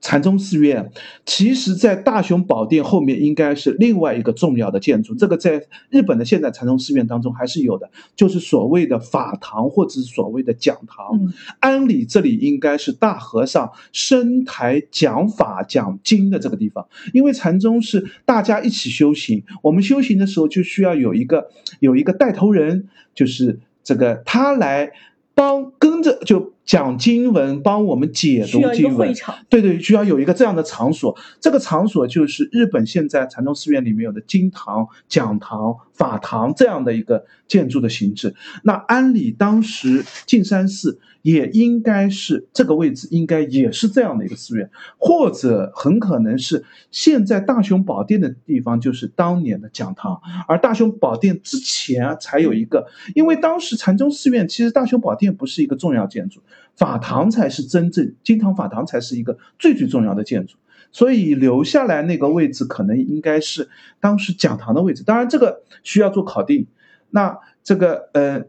[0.00, 0.92] 禅宗寺院，
[1.26, 5.12] 其实，在大雄宝殿后面应该是另外一个重要的建筑。
[5.14, 11.32] 这个在日本的现代禅宗寺院当中还是有的，就是所谓的法堂或者是所谓的讲堂。
[11.58, 24.92] 安理这里应该是大和尚升台讲法讲经的这个地方，因为禅宗是大家一起修行，我们修行的时候就需要有一个有一个带头人，就是这个他来
[25.34, 26.52] 帮跟着就。
[26.68, 29.10] 讲经文，帮我们解读经文，
[29.48, 31.16] 对对，需要有一个这样的场所。
[31.40, 38.36] 这个场所就是日本现在禅宗寺院里面有的经堂、讲堂、法堂这样的一个建筑的形制。
[38.62, 41.00] 那安理当时径山寺。
[41.22, 50.18] 也应该是这个位置，应该也是这样的一个寺院，或者很可能是现在大雄宝殿的地方，就是当年的讲堂。
[50.46, 56.40] 而大雄宝殿之前才有一个，因为当时禅宗寺院其实大雄宝殿不是一个重要建筑，
[56.76, 60.56] 法堂才是真正金堂法堂才是一个最最重要的建筑，
[60.92, 63.68] 所以留下来那个位置可能应该是
[64.00, 65.02] 当时讲堂的位置。
[65.02, 66.68] 当然这个需要做考定。
[67.10, 68.44] 那这个呃。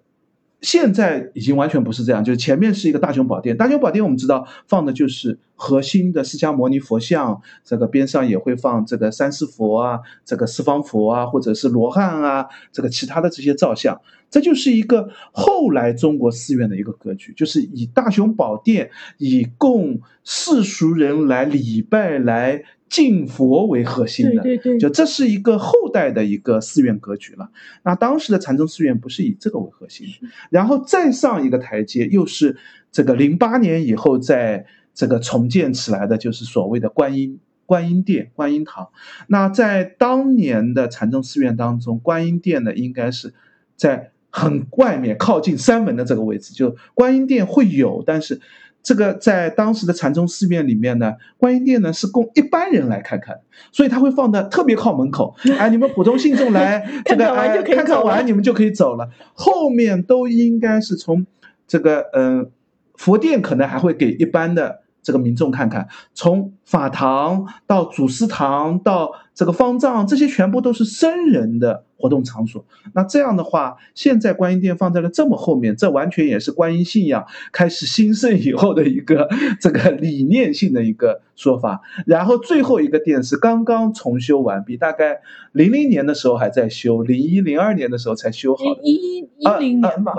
[0.62, 13.99] 现在已经完全不是这样，就是前面是一个大雄宝殿，大雄宝殿我们知道放的就是核心的释迦牟尼佛像，这个边上也会放这个三世佛啊，这个四方佛啊，或者是罗汉啊，这个其他的这些造像，
[14.30, 22.64] 这就是一个后来中国寺院的一个格局，就是以大雄宝殿以供世俗人来礼拜来。
[22.89, 27.51] 敬佛为核心的，对对对，就这是一个后代的一个寺院格局了。
[27.84, 30.07] 那当时的禅宗寺院不是以这个为核心，
[30.49, 32.57] 然后再上一个台阶，又是
[32.91, 34.66] 这个零八年以后在
[35.00, 38.89] 这个重建起来的，就是所谓的观音观音殿、观音堂。
[39.28, 43.34] 那在当年的禅宗寺院当中，观音殿呢，应该是
[43.78, 48.41] 在很外面靠近山门的这个位置，就观音殿会有，但是。
[48.82, 53.41] 这个在当时的禅宗寺院里面呢，观音殿呢是供一般人来看看，
[53.74, 61.26] 所以他会放的特别靠门口， 哎，你们普通信众来 这个哎看看完你们就可以走了，后面都应该是从
[61.68, 62.50] 这个嗯
[62.95, 64.80] 佛殿可能还会给一般的。
[65.02, 72.66] 这个民众看看，从法堂到祖师堂到这个方丈，这些全部都是僧人的活动场所。
[72.93, 79.28] 那这样的话，现在观音殿放在了这么后面，这完全也是观音信仰开始兴盛以后的一个
[79.60, 81.82] 这个理念性的一个说法。
[82.06, 85.22] 然后最后一个殿是刚刚重修完毕，大概
[85.54, 88.64] 零零年的时候还在修，零一零二年的时候才修好。
[88.84, 90.14] 一一一零年吧。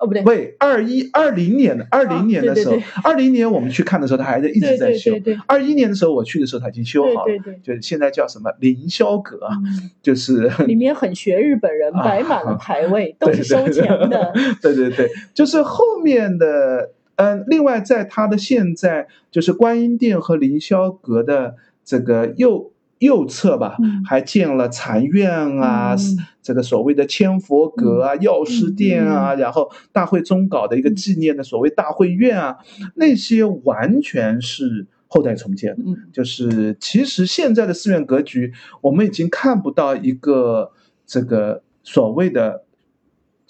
[0.00, 5.12] 哦，不对，喂，二一二零年的二零年的时候，二零年我们去看的时候，它还在一直在修。
[5.46, 9.38] 二一年的时候我去的时候，它已经修好了，对对就是现在叫什么凌霄阁，
[10.02, 14.32] 就是里面很学日本人，摆满了牌位， 都是收钱的。
[14.62, 22.72] 对对对，就是后面的，嗯，另外在它的现在就是观音殿和凌霄阁的这个右。
[23.00, 25.96] 右侧吧，还建了禅院啊，
[26.42, 32.58] 这个所谓的千佛阁啊、药师殿啊，然后大会中搞的一个纪念的所谓大会院啊，
[32.96, 35.74] 那些完全是后代重建。
[35.78, 40.70] 嗯，就是其实现在的寺院格局，我们已经看不到一个
[41.06, 42.64] 这个所谓的，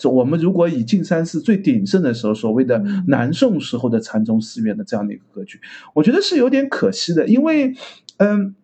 [0.05, 2.78] 我们如果以径山寺最鼎盛的时候，所谓的
[3.09, 5.59] 南宋时候的禅宗寺院的这样的一个格局，
[5.92, 7.74] 我觉得是有点可惜的，因为，
[8.18, 8.55] 嗯。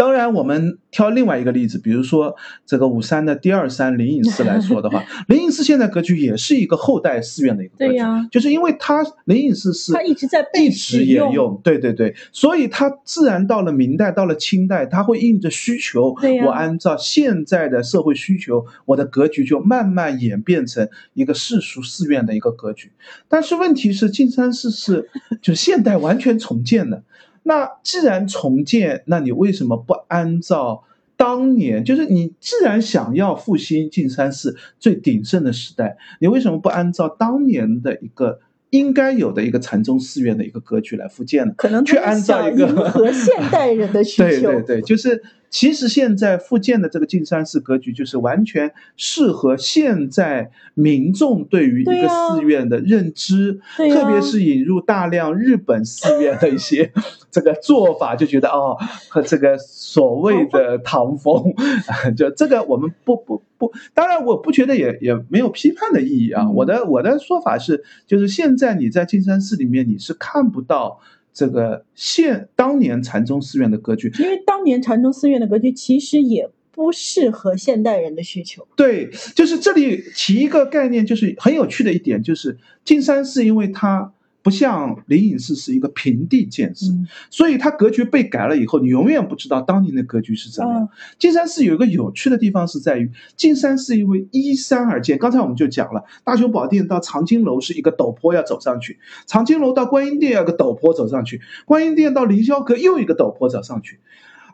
[0.00, 2.34] 当然，我们挑另外一个例子，比如说
[2.64, 7.98] 这个武山的第二山灵隐寺来说的话， 灵隐寺现在格局也是一个后代寺院的一个格局，
[8.30, 16.14] 就是因为它灵隐寺是它一直在一直沿用，对对对，所以它自然到了明代，到了清代，它会应着需求，
[16.46, 22.90] 我按照现在的社会需求，我的格局就慢慢演变成一个世俗寺院的一个格局。
[23.28, 25.10] 但是问题是，径山寺是
[25.42, 27.02] 就现代完全重建的。
[27.50, 30.84] 那既然重建，那你为什么不按照
[31.16, 31.84] 当年？
[31.84, 38.38] 就是你既然想要复兴径山寺最鼎盛的时代，你为什么不按照当年的一个
[38.70, 44.28] 应该有的一个禅宗寺院的一个格局来复建的，可能去按照一个和现代人的需求。
[44.30, 45.20] 对对对，就是
[45.50, 56.92] 其实现在复建的这个径山寺格局，就是完全适合现在民众对于一个寺院的认知，特别是引入大量日本寺院的一些
[57.32, 58.76] 这个做法，就觉得哦，
[59.08, 61.52] 和这个所谓的唐风，
[62.16, 66.48] 就这个我们不不不，当然我不觉得也也没有批判的意义啊。
[66.48, 71.00] 我的我的说法是，就是现在你在径山寺里面你是看不到。
[71.32, 78.66] 这个现当年禅宗寺院的格局，因为当年禅宗寺院的格局其实也不适合现代人的需求。
[78.76, 84.12] 对，就是这里提一个概念，就是很有趣的一点，就是径山寺，因为它。
[84.50, 86.92] 不像灵隐寺是一个平地建寺，
[87.30, 90.88] 所以它格局被改了以后，你永远不知道当年的格局是怎么样。
[91.20, 95.16] 径山寺有一个有趣的地方是在于，金山寺因为依山而建。
[95.16, 104.00] 刚才我们就讲了，大雄宝殿到藏经楼是一个陡坡要走上去，藏经楼到观音殿要个陡坡走上去，观音殿到凌霄阁又一个陡坡走上去，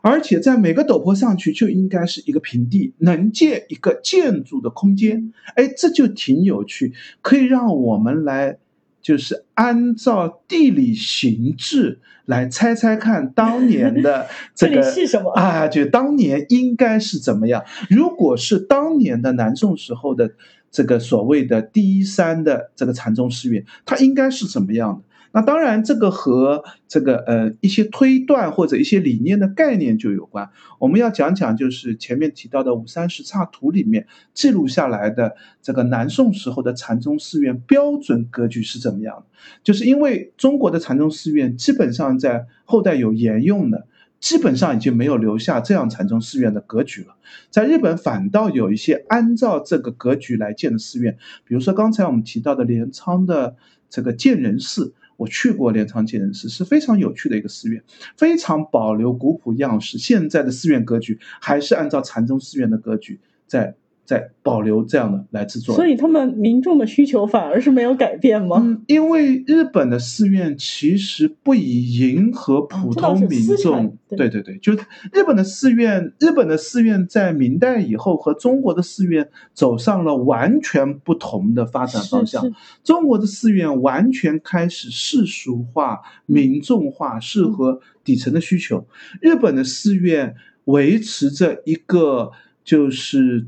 [0.03, 5.33] 而且在每个陡坡上去就应该是一个平地，能建一个建筑的空间。
[5.55, 6.93] 哎，这就挺有趣，
[7.23, 8.59] 可以让我们来。
[9.07, 15.65] 就是按照地理形制来猜猜看，当年的 这个是什么啊？
[15.65, 17.63] 就当年应该是怎么样？
[17.89, 20.29] 如果是当年的南宋时候的
[20.69, 25.06] 这个所谓的第一山的这个禅宗寺院，它应该是怎么样的？
[25.37, 30.49] 那当然，这个和这个呃一些推断或者一些理念的概念就有关。
[30.79, 39.25] 我们要讲讲，就是前面提到的《五山十刹图》里面记录下来的这个南宋时候的禅宗寺院标准格局是怎么样的。
[39.63, 43.85] 就是因为中国的禅宗寺院基本上在后代有沿用的，
[44.19, 47.15] 基本上已经没有留下这样禅宗寺院的格局了。
[47.51, 51.15] 在日本反倒有一些按照这个格局来建的寺院，
[51.45, 53.55] 比如说刚才我们提到的镰仓的
[53.87, 54.95] 这个建仁寺。
[55.17, 57.83] 我去过镰仓建仁寺，是非常有趣的一个寺院，
[58.15, 59.97] 非常保留古朴样式。
[59.97, 63.75] 现在的寺院格局还是按照禅宗寺院的格局在。
[64.07, 68.63] 在保留这样的来制作，所以他们民众的需求反而是没有改变吗？
[68.65, 74.71] 嗯，因为日本的寺院其实不以迎合普通民众，对对对，就
[75.11, 82.49] 日本的寺院，日本的寺院在明代以后和中国的寺院走上了完全不同的发展方向。
[82.85, 88.87] 中国的寺院完全开始世俗化、民众化，适合底层的需求。
[89.19, 90.33] 日本的寺院
[90.63, 92.31] 维持着一个
[92.63, 93.47] 就是。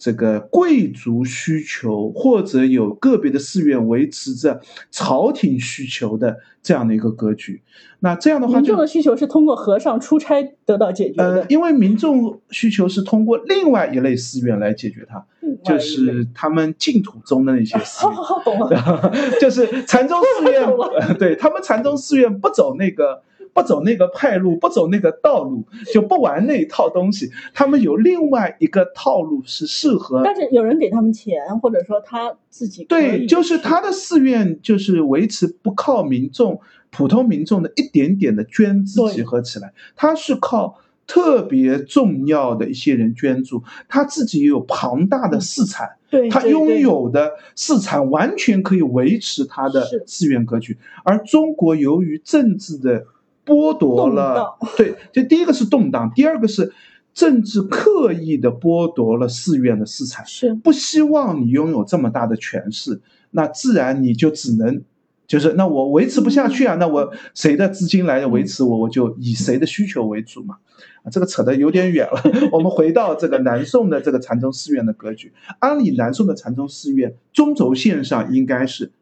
[0.00, 7.60] 这个贵族需求，或者有个别的寺院维持着朝廷需求的这样的一个格局，
[7.98, 11.42] 那这样的话，民众的需求是通过和尚出差得到解决的。
[11.42, 15.22] 呃，因为民众需求是通过另外一类寺院来解决它，
[15.62, 18.16] 就是他们净土宗的那些寺院。
[18.16, 19.12] 好好好，懂了。
[19.38, 20.66] 就是禅宗寺院，
[21.20, 23.22] 对他们禅宗寺院不走那个。
[23.52, 27.30] 不走那个派路，不走那个道路，就不玩那一套东西。
[27.52, 50.78] 他们有另外一个套路是适合，但是有人给他们钱，或者说他自己对，就是他的寺院就是维持不靠民众、普通民众的一点点的捐资集合起来，他是靠特别重要的一些人捐助，他自己也有庞大的寺产，对他拥有的寺产完全可以维持他的寺院格局。
[51.02, 53.04] 而中国由于政治的
[53.44, 56.72] 剥夺了，对，就第一个是动荡，第二个是
[57.12, 60.54] 政治刻意的剥夺了寺院的私产，是。
[60.54, 64.82] 不希望你拥有这么大的权势，那自然你就只能，
[65.26, 70.58] 就是那我维持不下去啊，那我谁的资金来维持我，我就以谁的需求为主嘛，
[71.02, 72.22] 啊，这个扯得有点远了，
[72.52, 78.92] 我们回到这个南宋的这个禅宗寺院的格局，按理南宋的禅宗寺院中轴线上应该是，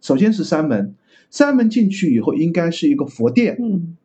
[0.00, 0.94] 首先是三门。
[1.30, 3.56] 山门进去以后，应该是一个佛殿。
[3.60, 3.96] 嗯，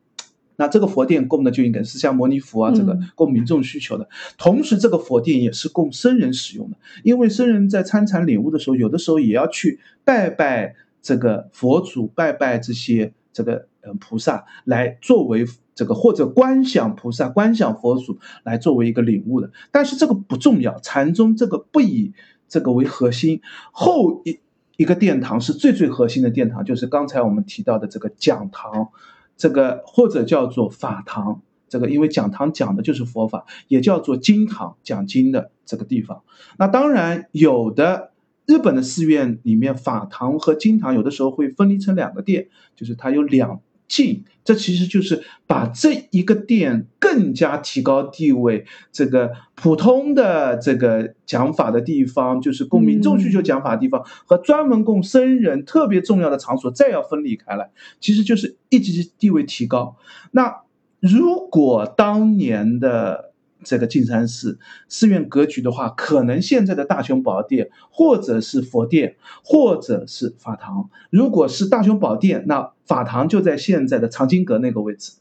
[0.56, 4.08] 那这个佛殿供的就应该是像摩尼佛啊，这个供民众需求的。
[4.38, 15.44] 同时，这个佛殿也是供僧人使用的，因为僧人在参禅领悟的时候，有的时候也要去拜拜这个佛祖，拜拜这些这个嗯菩萨，来作为
[15.74, 19.50] 这个或者观想菩萨、观想佛祖来作为一个领悟的。
[19.72, 22.12] 但是这个不重要，禅宗这个不以
[22.48, 23.40] 这个为核心，
[23.72, 24.38] 后一。
[24.76, 28.88] 一个殿堂是最最核心的殿堂，就是刚才我们提到的这个讲堂，
[29.36, 36.22] 这个或者叫做法堂，这个因为讲堂讲的就是佛法，也叫做经堂，讲经的这个地方。
[36.58, 38.10] 那当然，有的
[38.46, 43.60] 日本的寺院里面，法堂和经堂有的时候会分离成两个殿，就是它有两。
[43.94, 48.66] 进，这其实就是把这一个店更加提高地位。
[48.90, 57.70] 这个普通的这个讲法的地方，就是供民众需求讲法的地方，和专门供僧人特别重要的场所，再要分离开来，
[58.00, 59.96] 其实就是一级地位提高。
[60.32, 60.62] 那
[60.98, 63.23] 如果当年的。
[63.64, 64.58] 这个径山寺
[64.88, 70.90] 寺院格局的话，可能现在的大雄宝殿，或者是佛殿，或者是法堂。
[71.10, 75.14] 如果是大雄宝殿，那法堂就在现在的藏经阁那个位置。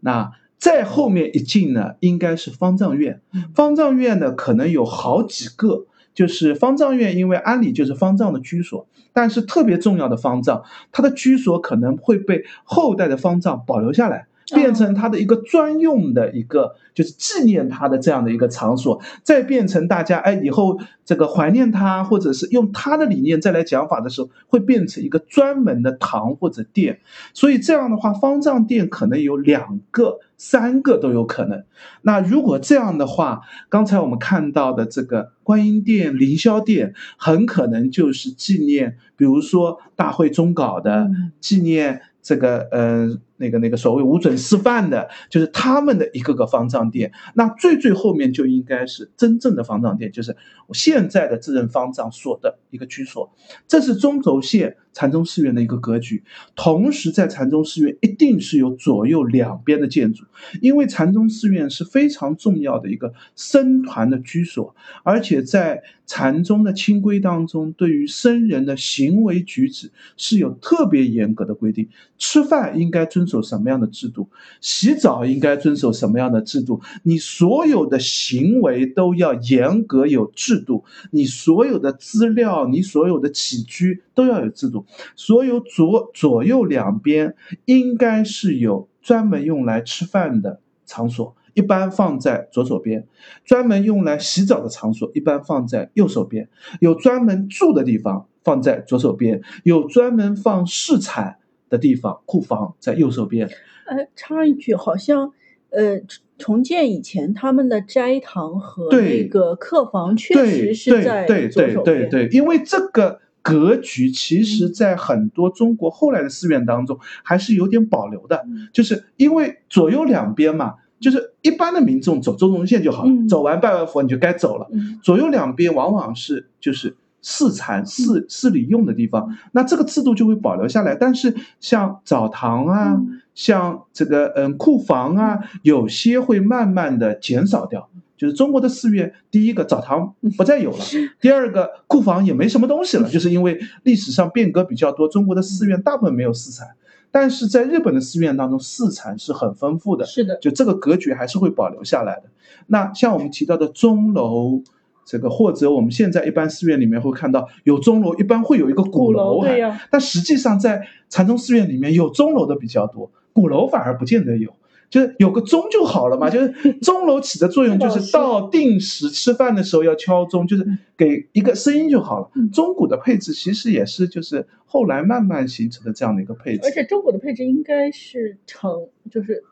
[0.00, 3.20] 那再后面一进呢，应该是方丈院。
[3.54, 14.28] 方丈院呢，可能有好几个，就是方丈院，因为安里就是方丈的居所，但是特别重要的方丈，他的居所可能会被后代的方丈保留下来。
[14.54, 27.00] 变成他的一个专用的一个，就是纪念他的这样的一个场所，再变成大家哎以后这个怀念他，或者是用他的理念再来讲法的时候，会变成一个专门的堂或者殿。
[27.34, 31.64] 所以这样的话，方丈殿可能有两个、三个都有可能。
[32.02, 42.02] 那如果这样的话，刚才我们看到的这个观音殿、凌霄殿，很可能就是纪念，比如说大会中稿的纪念。
[42.24, 47.12] 这个呃，那个那个所谓无准示范的，就是他们的一个个方丈殿。
[47.34, 50.36] 那最最后面就应该是真正的方丈殿，就是
[50.72, 53.34] 现在的智任方丈所的一个居所。
[53.66, 56.22] 这是中轴线禅宗寺院的一个格局。
[56.54, 60.24] 同时，在禅宗寺院一定是有左右两边的建筑，
[60.60, 65.82] 因为禅宗寺院是非常重要的一个僧团的居所，而且在。
[66.04, 71.88] 禅宗的清规当中，对于僧人的行为举止是有特别严格的规定。
[72.18, 74.28] 吃饭应该遵守什么样的制度？
[74.60, 76.80] 洗澡应该遵守什么样的制度？
[77.02, 80.84] 你所有的行为都要严格有制度。
[81.10, 84.84] 你所有的资料，你所有的起居都要有制度。
[85.16, 91.34] 所有左左右两边应该是有专门用来吃饭的场所。
[91.54, 93.06] 一般放在左手边，
[93.44, 96.48] 专门用来洗澡的场所一般放在右手边，
[96.80, 101.36] 有专门住的地方放在左手边，有专门放试产
[101.72, 103.48] 的地方库房在右手边。
[103.86, 105.32] 呃，插一句，好像
[105.70, 106.00] 呃
[106.36, 111.84] 重建以前他们的斋堂和那个客房确实是在左手边。
[111.84, 120.74] 对对对对，因为这个格局其实在很多中国后来的寺院当中还是有点保留的，就是因为左右两边嘛。
[121.02, 124.68] 就是一般的民众走中轴线就好了，走完拜完佛你就该走了。
[125.02, 130.94] 左右两边往往是就是寺产寺寺里用的地方，那这个制度就会保留下来。
[130.94, 133.00] 但是像澡堂啊，
[133.34, 137.88] 像这个嗯库房啊，有些会慢慢的减少掉。
[138.14, 140.78] 就是中国的寺院，第一个澡堂不再有了，
[141.20, 146.68] 第二个库房也没什么东西了，就是因为历史上变革比较多，中国的寺院大部分没有寺产。
[147.10, 152.24] 但是在日本的寺院当中，寺产是很丰富的，是的，就这个格局还是会保留下来的。
[152.68, 154.62] 那像我们提到的钟楼，
[155.04, 159.80] 这个或者我们现在一般寺院里面会看到有钟楼，一般会有一个鼓楼，对呀。
[159.90, 164.54] 但实际上在禅宗寺院里面有钟楼的比较多，鼓楼反而不见得有。
[164.90, 170.66] 就是有个钟就好了嘛，就是 钟楼起的作用就是到定时吃饭的时候要敲钟，就是
[170.98, 172.30] 给一个声音就好了。
[172.52, 178.70] 钟鼓的配置其实也是就是后来慢慢形成的这样的一个配置，而且钟鼓的配置应该是成
[179.10, 179.42] 就是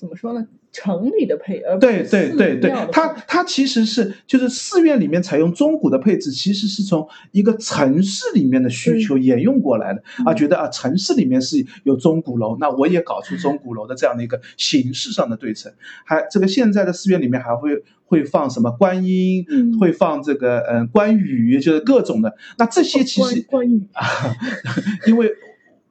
[0.00, 0.46] 怎么说呢？
[0.72, 15.70] 城里的配，呃，对对对对，它它其实是就是寺院里面采用钟鼓的配置，其实是从一个城市里面的需求沿用过来的啊，觉得啊城市里面是有钟鼓楼，那我也搞出钟鼓楼的这样的一个形式上的对称。
[16.06, 19.44] 还这个现在的寺院里面还会会放什么观音，
[19.78, 22.34] 会放这个嗯关羽，就是各种的。
[22.56, 24.06] 那这些其实关羽啊，
[25.06, 25.30] 因为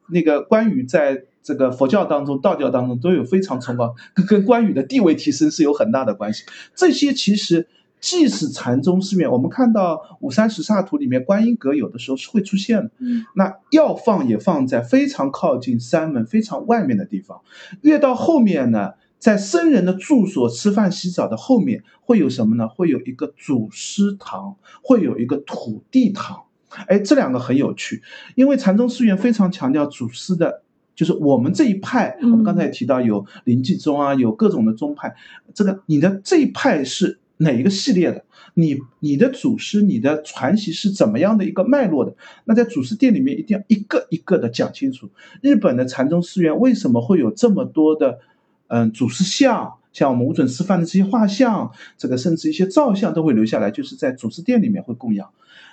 [0.10, 1.26] 那个关羽在。
[1.50, 6.44] 这个佛教当中、道教当中都有非常崇高，跟跟关羽的地位提升是有很大的关系。
[6.76, 7.68] 这些其实
[8.00, 12.92] 既是禅宗寺院，我们看到五山十刹图里面观音阁有的时候是会出现的。
[13.00, 17.42] 嗯，那要放也放在非常靠近山门、非常外面的地方。
[17.82, 22.68] 越到后面呢，在僧人的住所、吃饭、洗澡的后面会有什么呢？
[22.68, 26.44] 会有一个祖师堂，会有一个土地堂。
[26.86, 28.04] 哎，这两个很有趣，
[28.36, 30.62] 因为禅宗寺院非常强调祖师的。
[31.00, 35.16] 就是我们这一派，我们刚才也提到有林济宗啊，有各种的宗派。
[35.54, 38.26] 这个你的这一派是哪一个系列的？
[38.56, 42.14] 你你的祖师、你的传习是怎么样的一个脉络的？
[42.44, 45.10] 那在祖师殿里面一定要一个一个的讲清楚。
[45.42, 48.20] 日本的禅宗寺院为什么会有这么多的
[48.68, 49.76] 嗯祖师像？
[49.94, 55.30] 像我们无准师范的这些画像，这个甚至一些造像都会留下来，就是在祖师殿里面会供养。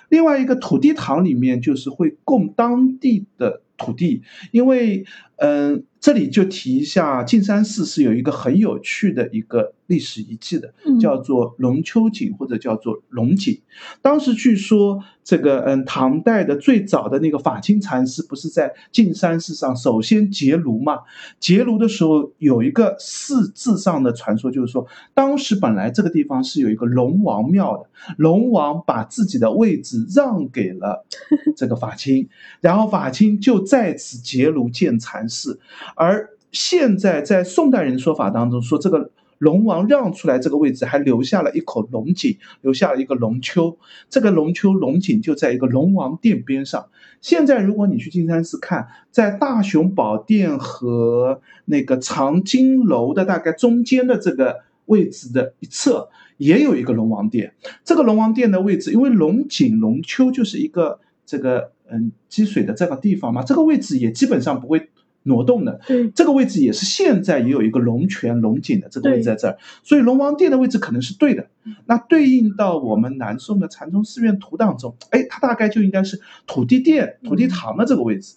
[0.07, 4.21] 另外一个土地堂里面就是会供当地的土地，
[4.51, 5.05] 因为
[5.37, 13.59] 嗯，这里就提一下，径山寺是有一个很有趣的一个历史遗迹的，叫做龙丘井或者叫做龙井。
[14.01, 20.99] 当时据说这个嗯，唐代的最早的那个法清禅师不是在径山寺上首先结庐嘛？
[21.39, 31.05] 结庐的时候有一个寺字上的传说，就是说当时本来这个地方是有一个龙王庙的，龙王把自己的位置让给了
[31.55, 32.27] 这个法清，
[32.61, 35.27] 然后法清就在此结庐建禅。
[35.29, 35.59] 寺，
[35.95, 43.77] 而现在在宋代人说法当中说，这个龙王让出来这个位置，还留下了一口龙井，留下了一个龙丘。
[44.09, 46.87] 这个龙丘龙井就在一个龙王殿边上。
[47.21, 57.53] 现在如果你去金山寺看，在大雄宝殿和那个藏经楼的大概中间的这个位置的一侧，也有一个龙王殿。
[57.83, 64.89] 这个龙王殿的位置，因为龙井龙丘就是一个这个嗯积水的这个地方嘛，这个位置也基本上不会。
[65.27, 71.47] 挪动的，对，这个位置也是现在也有一个龙泉龙井的这个位置在这儿，所以龙王殿的位置可能是对的。
[71.85, 78.35] 那对应到我们南宋的禅宗寺院图当中，哎，它大概就应该是土地殿、土地堂的这个位置。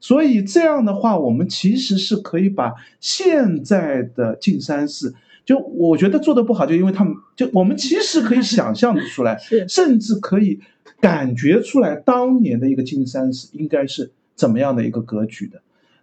[0.00, 5.14] 所以这样的话，我们其实是可以把现在的径山寺，
[5.44, 9.38] 就我觉得做的不好，就因为他们就我们其实可以想象的出来，
[9.68, 10.58] 甚至可以
[11.00, 15.60] 感觉出来当年的一个径山寺应该是怎么样的一个格局的。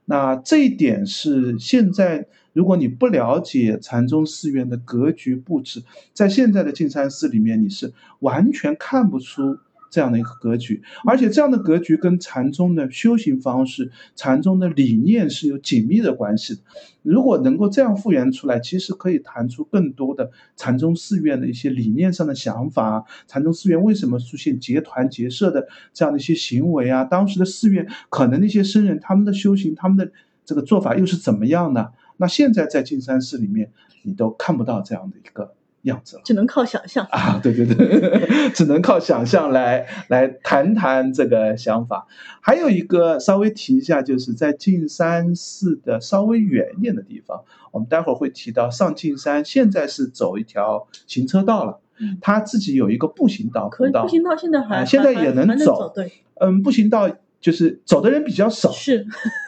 [0.10, 5.84] 那这一点是现在，如果你不了解禅宗寺院的格局布置，
[6.14, 9.58] 在现在的净山寺里面，你是完全看不出。
[9.90, 16.62] 这样的一个格局，而且这样的格局跟禅宗的修行方式、禅宗的理念是有紧密的关系的。
[17.04, 23.06] 如果能够这样复原出来，其实可以谈出更多的禅宗寺院的一些理念上的想法。
[23.28, 27.06] 禅宗寺院为什么出现结团结社的这样的一些行为啊？
[27.06, 30.12] 当时的寺院可能那些僧人他们的修行、他们的
[30.44, 31.94] 这个做法又是怎么样的？
[32.18, 33.72] 那现在在金山寺里面，
[34.04, 35.54] 你都看不到这样的一个。
[35.84, 37.40] 样子只能靠想象啊！
[37.42, 42.08] 对对对， 只能靠想象来来谈谈这个想法。
[42.42, 51.80] 还有一个稍微提一下，就是在径山寺的稍微远一点的地方，我们待会儿会提到上径山，现在是走一条行车道了，
[52.22, 56.12] 它自己有一个步行道，可步行道现在还现在也能走，对，
[56.42, 57.10] 嗯，步行道。
[57.40, 59.06] 就是走的人比较少，是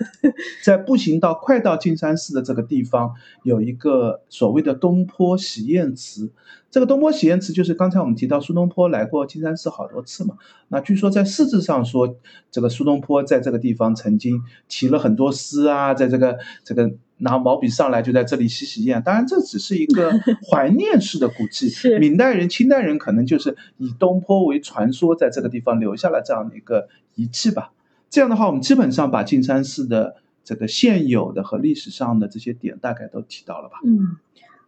[0.63, 3.13] 在步行到快到金山寺的这个地方，
[3.43, 6.31] 有一个所谓的东坡喜宴祠。
[6.71, 10.37] 这个东坡喜宴祠就是刚才我们提到苏东坡来过金山寺好多次嘛。
[10.67, 12.15] 那据说在诗字上说，
[12.51, 19.01] 这个苏东坡在这个地方曾经题了很多诗啊，在这个这个拿毛笔上来就在这里喜喜宴。
[19.01, 20.11] 当然这只是一个
[20.47, 21.69] 怀念式的古迹。
[21.69, 27.71] 是明代人、清代人可能就是以东坡为传说，在这个地方留下了这样的一个遗迹吧。
[28.09, 33.75] 这样的话，我们基本上把径山寺的这个现有的和历史上的这些点大概都提到了吧？
[33.85, 34.17] 嗯，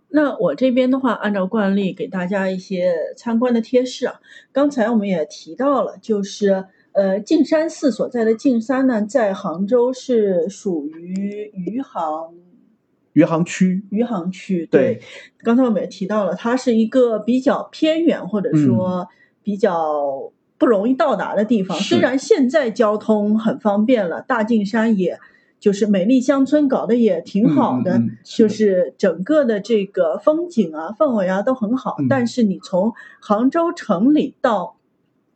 [0.09, 4.19] 那我这边的话，按照惯例给大家一些参观的贴士啊。
[4.51, 12.35] 刚才我们也提到了，就是呃，径山寺所在的径山呢，在杭州是属于余杭
[13.13, 13.83] 余杭区。
[13.89, 15.01] 余杭区对，
[15.39, 19.07] 刚才我们也提到了，它是一个比较偏远或者说
[19.41, 20.31] 比较。
[20.61, 25.19] 不容易到达的地方，虽然现在交通很方便了，大径山也
[25.59, 31.95] 就是美丽乡村搞得也挺好的，就是整个的这个风景啊、氛围啊都很好。
[32.07, 34.75] 但是你从杭州城里到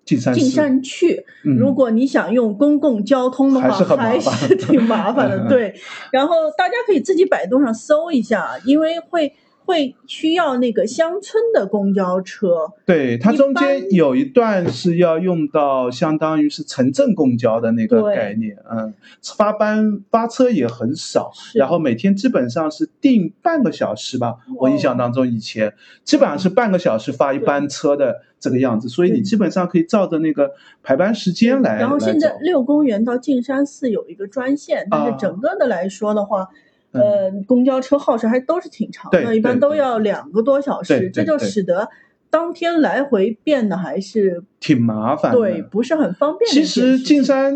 [0.06, 5.46] 进山去，如果你想用公共交通的话，还是挺麻烦的。
[5.50, 5.74] 对，
[6.12, 9.34] 然后大家可以自己百度上搜一下，因为会。
[9.66, 18.94] 会需要那个乡村的公交车，对，它中间有一段是要用到相当于是城镇公交的那个概念，嗯，
[19.36, 25.74] 发班发车也很少，然后每天基本上是定半个小时吧，我印象当中以前。
[26.04, 30.52] 基本上是半个小时发一班车的这个样子，所以你基本上可以照着那个
[30.84, 31.80] 排班时间来。
[31.80, 36.48] 然后现在六公园到径山寺有一个专线，但是整个的来说的话。
[37.00, 41.90] 呃，公交车耗时还都是挺长的，一般都要两个多小时，这就使得
[42.30, 46.52] 当天来回变得还是挺麻烦，对，不是很方便。
[46.52, 47.56] 其实进山。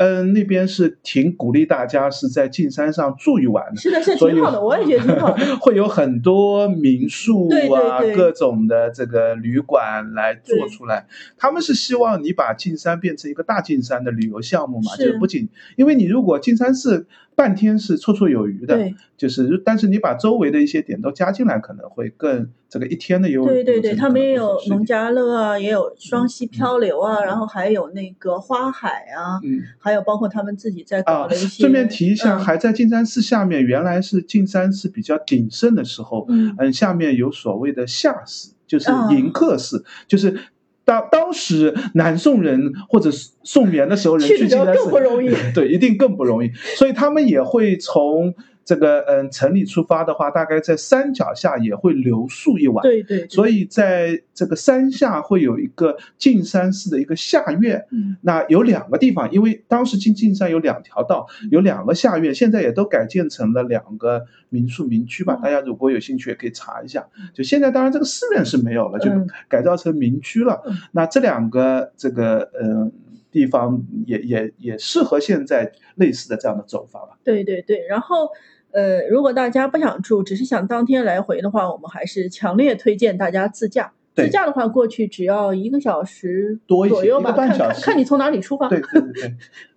[0.00, 5.44] 嗯，那边是挺鼓励大家是在进山上住一晚的，是的，是挺好的，我也觉得挺好的。
[5.60, 11.06] 会有很多民宿啊，各种的这个旅馆来做出来。
[11.36, 23.44] 他们是希望你把进山变成一个大进山的旅游项目嘛，就是不仅因为你如果进山是半天是绰绰有余的，就是但是你把周围的一些点都加进来，可能会更这个一天的游。
[23.44, 29.60] 对对对，他们也有农家乐啊，也有双溪漂流啊，然后还有那个花海啊，嗯。
[29.78, 31.62] 还有包括他们自己在搞的一些。
[31.62, 40.38] 顺便提一下，还在径山寺下面，原来是径山寺比较鼎盛的时候，嗯嗯，下面有所谓的下寺，就是迎客寺，就是
[40.84, 43.10] 当当时南宋人或者
[43.42, 48.32] 宋元的时候人去径山寺更不容易，对，一定更不容易，所以他们也会从。
[48.64, 52.82] 这个嗯，城里出发的话，大概在山脚下也会留宿一晚。
[52.82, 53.26] 对对。
[53.28, 57.84] 所以在这个山下会有一个径山寺的一个下院。
[57.90, 58.16] 嗯。
[58.20, 65.34] 那有两个地方，因为当时进径山有两条道，有两个下院，现在也都改建成了两个民宿民居吧。
[65.42, 67.06] 大家如果有兴趣，也可以查一下。
[67.34, 69.10] 就现在，当然这个寺院是没有了，就
[69.48, 70.62] 改造成民居了。
[70.92, 72.92] 那这两个这个嗯。
[73.30, 77.18] 地方也也也适合现在类似的这样的走法吧。
[77.24, 78.28] 对对对，然后。
[78.72, 83.92] 呃，如果大家不想住，只是想当天来回的话，我们还是强烈推荐大家自驾。
[84.14, 88.68] 自驾的话，过去只要一个小时多左右吧，看看看你从哪里出发。
[88.68, 89.02] 对对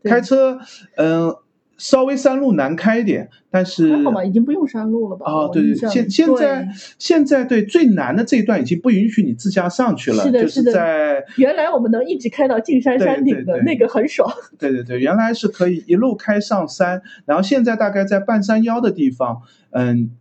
[0.04, 0.60] 对，开车，
[0.98, 1.36] 嗯。
[1.84, 5.26] 稍微山路难开一点，但是还好吧，已经不用山路了吧？
[5.30, 6.66] 啊，对对，现现在
[6.98, 14.32] 现在对最难的这一段已经不允许你自驾上去了，是的，是在原来我们能一直开到进山山顶的那个很爽。
[14.58, 20.12] 对对对，原来是可以一路开上山，然后现在大概在半山腰的地方，嗯，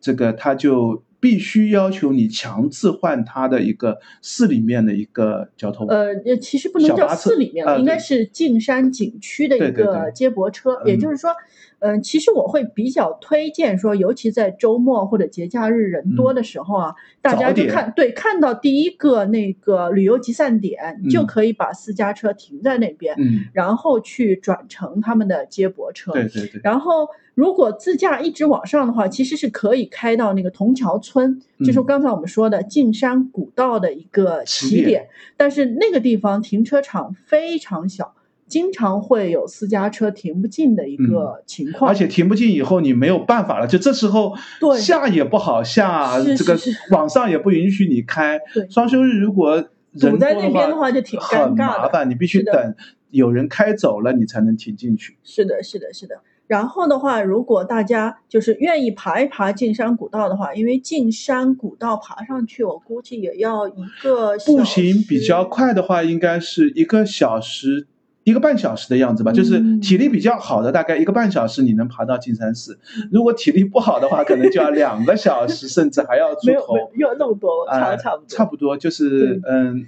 [0.00, 1.02] 这个它就。
[1.20, 5.86] 必须要求你强制换它的一个市里面的一个交通。
[5.88, 10.80] 呃，其实不能叫市里面了，应该是径山景区的一个接驳车。
[10.84, 11.34] 也就是说，
[11.80, 23.16] 嗯，其实我会比较推荐说，尤其在周末或者节假日人多的时候啊，大家就看对看到第一个那个旅游集散点，就可以把私家车停在那边，
[23.52, 26.12] 然后去转乘他们的接驳车。
[26.12, 26.60] 对对对。
[26.62, 27.08] 然后。
[27.38, 35.06] 如果自驾一直往上的话，其实是可以开到那个铜桥村，就是刚才我们说的径山古道的一个起点。
[35.36, 38.12] 但是那个地方停车场非常小，
[38.48, 41.90] 经常会有私家车停不进的一个情况。
[41.90, 44.34] 而且停不进以后，你没有办法了，就这时候
[44.78, 46.58] 下也不好下，这个
[46.90, 48.40] 网上也不允许你开。
[48.70, 49.60] 双休日如果
[50.00, 51.78] 堵在那边的话，就挺尴尬的。
[51.82, 52.74] 麻烦，你必须等
[53.10, 55.16] 有人开走了，你才能停进去。
[55.22, 56.16] 是的，是的，是的。
[56.46, 67.86] 然后的话，如果大家就是愿意爬一爬进山古道的话，因为进山古道爬上去，我估计也要一个步行比较快的话，应该是一个小时
[68.28, 69.32] 一个半小时的样子吧。
[69.32, 72.78] 就是体力比较好的，大概一个半小时你能爬到金山寺。
[73.10, 76.46] 如果体力不好的话，可能就要两个小时，甚至还要出头。
[76.46, 78.26] 没有没有那么多，差差不多。
[78.28, 79.86] 差不多就是嗯，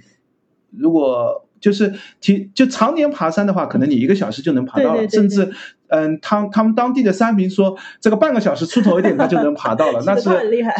[0.71, 1.45] 如果。
[1.61, 5.51] 就是体就常年爬山的话，可能你一个小时就能爬到了，甚至，
[5.89, 10.27] 嗯，他他们当地的山民说，这个半个小时出头一点他就能爬到了， 那是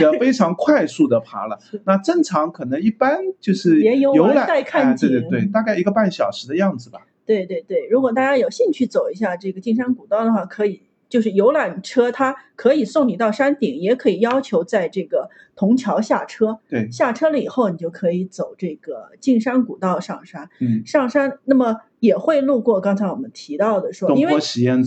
[0.01, 1.59] 要非常快速的爬了。
[1.86, 7.01] 那正常可能一般就是游览，啊对对对，大概一个半小时的样子吧。
[7.36, 10.82] 对对对，如果大家有兴趣走一下这个径山古道的话，可以。
[11.11, 16.57] 就是游览车，它可以送你到山顶，也可以要求在这个铜桥下车。
[16.69, 20.49] 对，下车了以后，你就可以走这个径山古道上山。
[20.61, 24.39] 嗯，上山那么也会路过刚才我们提到的说，因为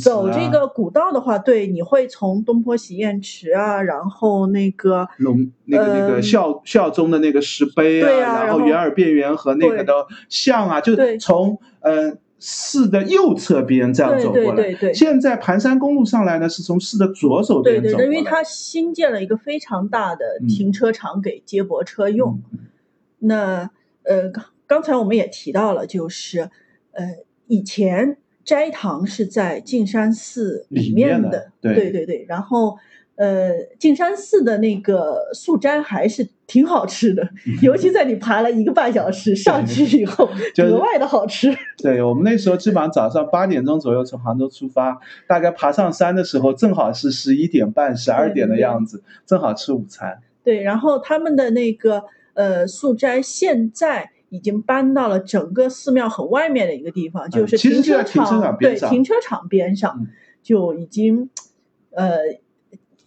[0.02, 9.92] 走这个古道的话，对，你会从东坡洗砚池啊，然后那个龙那个那个孝孝宗的那个石碑啊，然后圆耳辨圆和那个的
[10.30, 12.16] 像啊，就从嗯。
[12.46, 17.82] 寺的右侧边这样走过来，现在盘山公路上来呢，是从寺的左手边走。
[17.82, 22.38] 对对，因为它新建了一个非常大的停车场给接驳车用。
[23.20, 23.70] 那
[24.02, 26.50] 呃，刚刚才我们也提到了，就是
[26.92, 27.16] 呃，
[27.46, 32.76] 以前斋堂是在径山寺里面的，对对对，然后。
[33.16, 37.28] 呃，径山寺的那个素斋还是挺好吃的，
[37.62, 41.56] 尤其在你爬了一个半小时上去以后， 格外的好吃。
[41.78, 44.98] 对我们那时候基本上早上八点钟左右从杭州出发，
[45.28, 50.18] 大概爬上山的时候正好是十一点半、十二点的样子，正好吃午餐。
[50.42, 52.02] 对，然后他们的那个
[52.34, 60.04] 呃素斋现在已经搬到了整个寺庙很外面的一个地方，就是停车场对停车场边上
[60.42, 61.30] 就已经
[61.92, 62.42] 呃。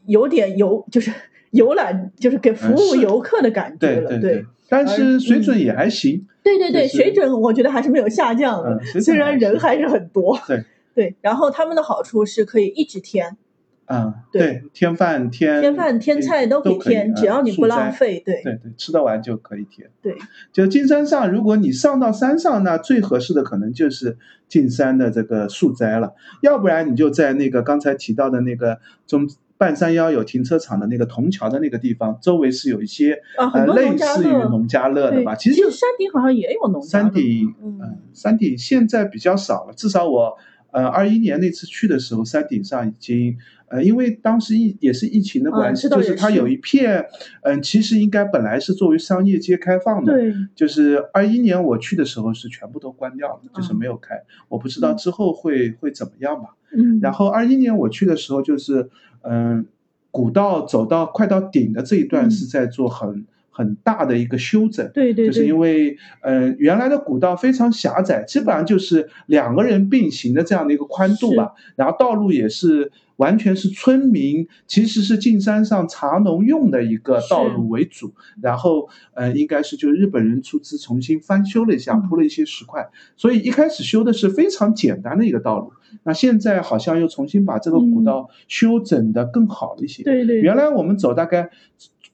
[0.07, 1.11] 有点游就是
[1.51, 4.43] 游览，就是给服务游客的感觉了，对。
[4.69, 6.27] 但是水准也还行。
[6.43, 10.37] 对对对，水准我觉得还是没有下降的，虽然人还是很多。
[10.45, 13.37] 对对，然后他们的好处是可以一直添。
[13.85, 19.89] 嗯，对，添饭添添饭添菜都可以添，只要你不浪费，对对对，吃得完就可以添。
[20.01, 20.17] 对，
[20.51, 24.17] 就进山上，如果你上到山上，那最合适的可能就是
[24.49, 29.25] 进山的这个素斋了，要不然你就在那个刚才提到的那个中。
[29.57, 35.35] 半山腰有停车场的那个铜桥的那个地方，周围是有一些呃类似于农家乐的吧？
[35.35, 37.03] 其实山顶好像也有农家乐。
[37.03, 37.79] 山顶，嗯，
[38.13, 40.37] 山顶现在比较少了，至少我。
[40.77, 43.35] 呃，二一年那次去的时候，山顶上已经。
[43.69, 47.05] 呃，因为当时疫也是疫情的关系，就是它有一片，
[47.41, 56.55] 嗯，其实应该本来是作为商业街开放的，对，就是二一年我去的时候是全部都关掉了，就是没有开，我不知道之后会会怎么样吧。
[56.73, 58.89] 嗯，然后二一年我去的时候，就是
[59.23, 59.65] 嗯，
[60.11, 63.25] 古道走到快到顶的这一段是在做很。
[63.57, 71.53] 很大的一个修整，对对，就是因为，呃，原来的古道非常狭窄，基本上就是两个人并行的这样的一个宽度吧。
[71.75, 78.13] 然后道路也是完全是村民，其实是进山上茶农用的一个道路为主。
[78.43, 82.87] 然后，呃，应该是就日本人出资重新翻修了一下，铺了一些石块。
[83.15, 85.73] 所以一开始修的是非常简单的一个道路。
[86.03, 90.03] 那现在好像又重新把这个古道修整的更好一些。
[90.03, 91.49] 对对，原来我们走大概。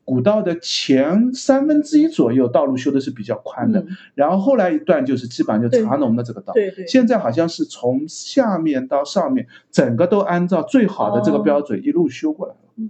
[0.06, 3.86] 古道的前三分之一左右道路修的是比较宽的，
[4.16, 6.52] 然后后来一段就是基本上就茶农的这个道。
[6.54, 6.86] 对对。
[6.86, 12.60] 现在好像是从下面到上面，整个都按照最好的这个标准一路修过来了。
[12.76, 12.90] 嗯。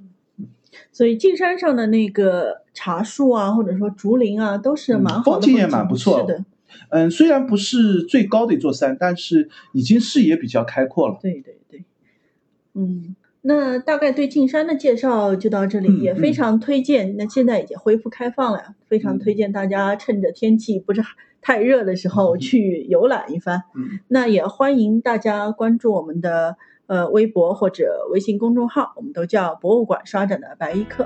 [0.92, 5.42] 所以进山上的那个茶树啊，或者说竹林啊，都是蛮好的。
[5.42, 6.44] 风景也蛮不错的。
[6.90, 11.20] 嗯，虽然不是最高的一座山，但是已经视野比较开阔了。
[11.22, 11.84] 对对对。
[12.74, 13.16] 嗯。
[13.46, 17.18] 那大概对进山的介绍就到这里，也非常推荐。
[17.18, 21.02] 那现在已经恢复开放了，非常推荐大家趁着天气不是
[21.42, 23.64] 太热的时候去游览一番。
[24.08, 26.56] 那也欢迎大家关注我们的
[26.88, 31.06] 呃微博或者微信公众号，我们都叫博物馆刷展的白衣客。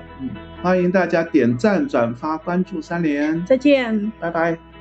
[0.62, 3.44] 欢迎大家点赞、转发、关注三连。
[3.48, 4.77] 再见，拜拜。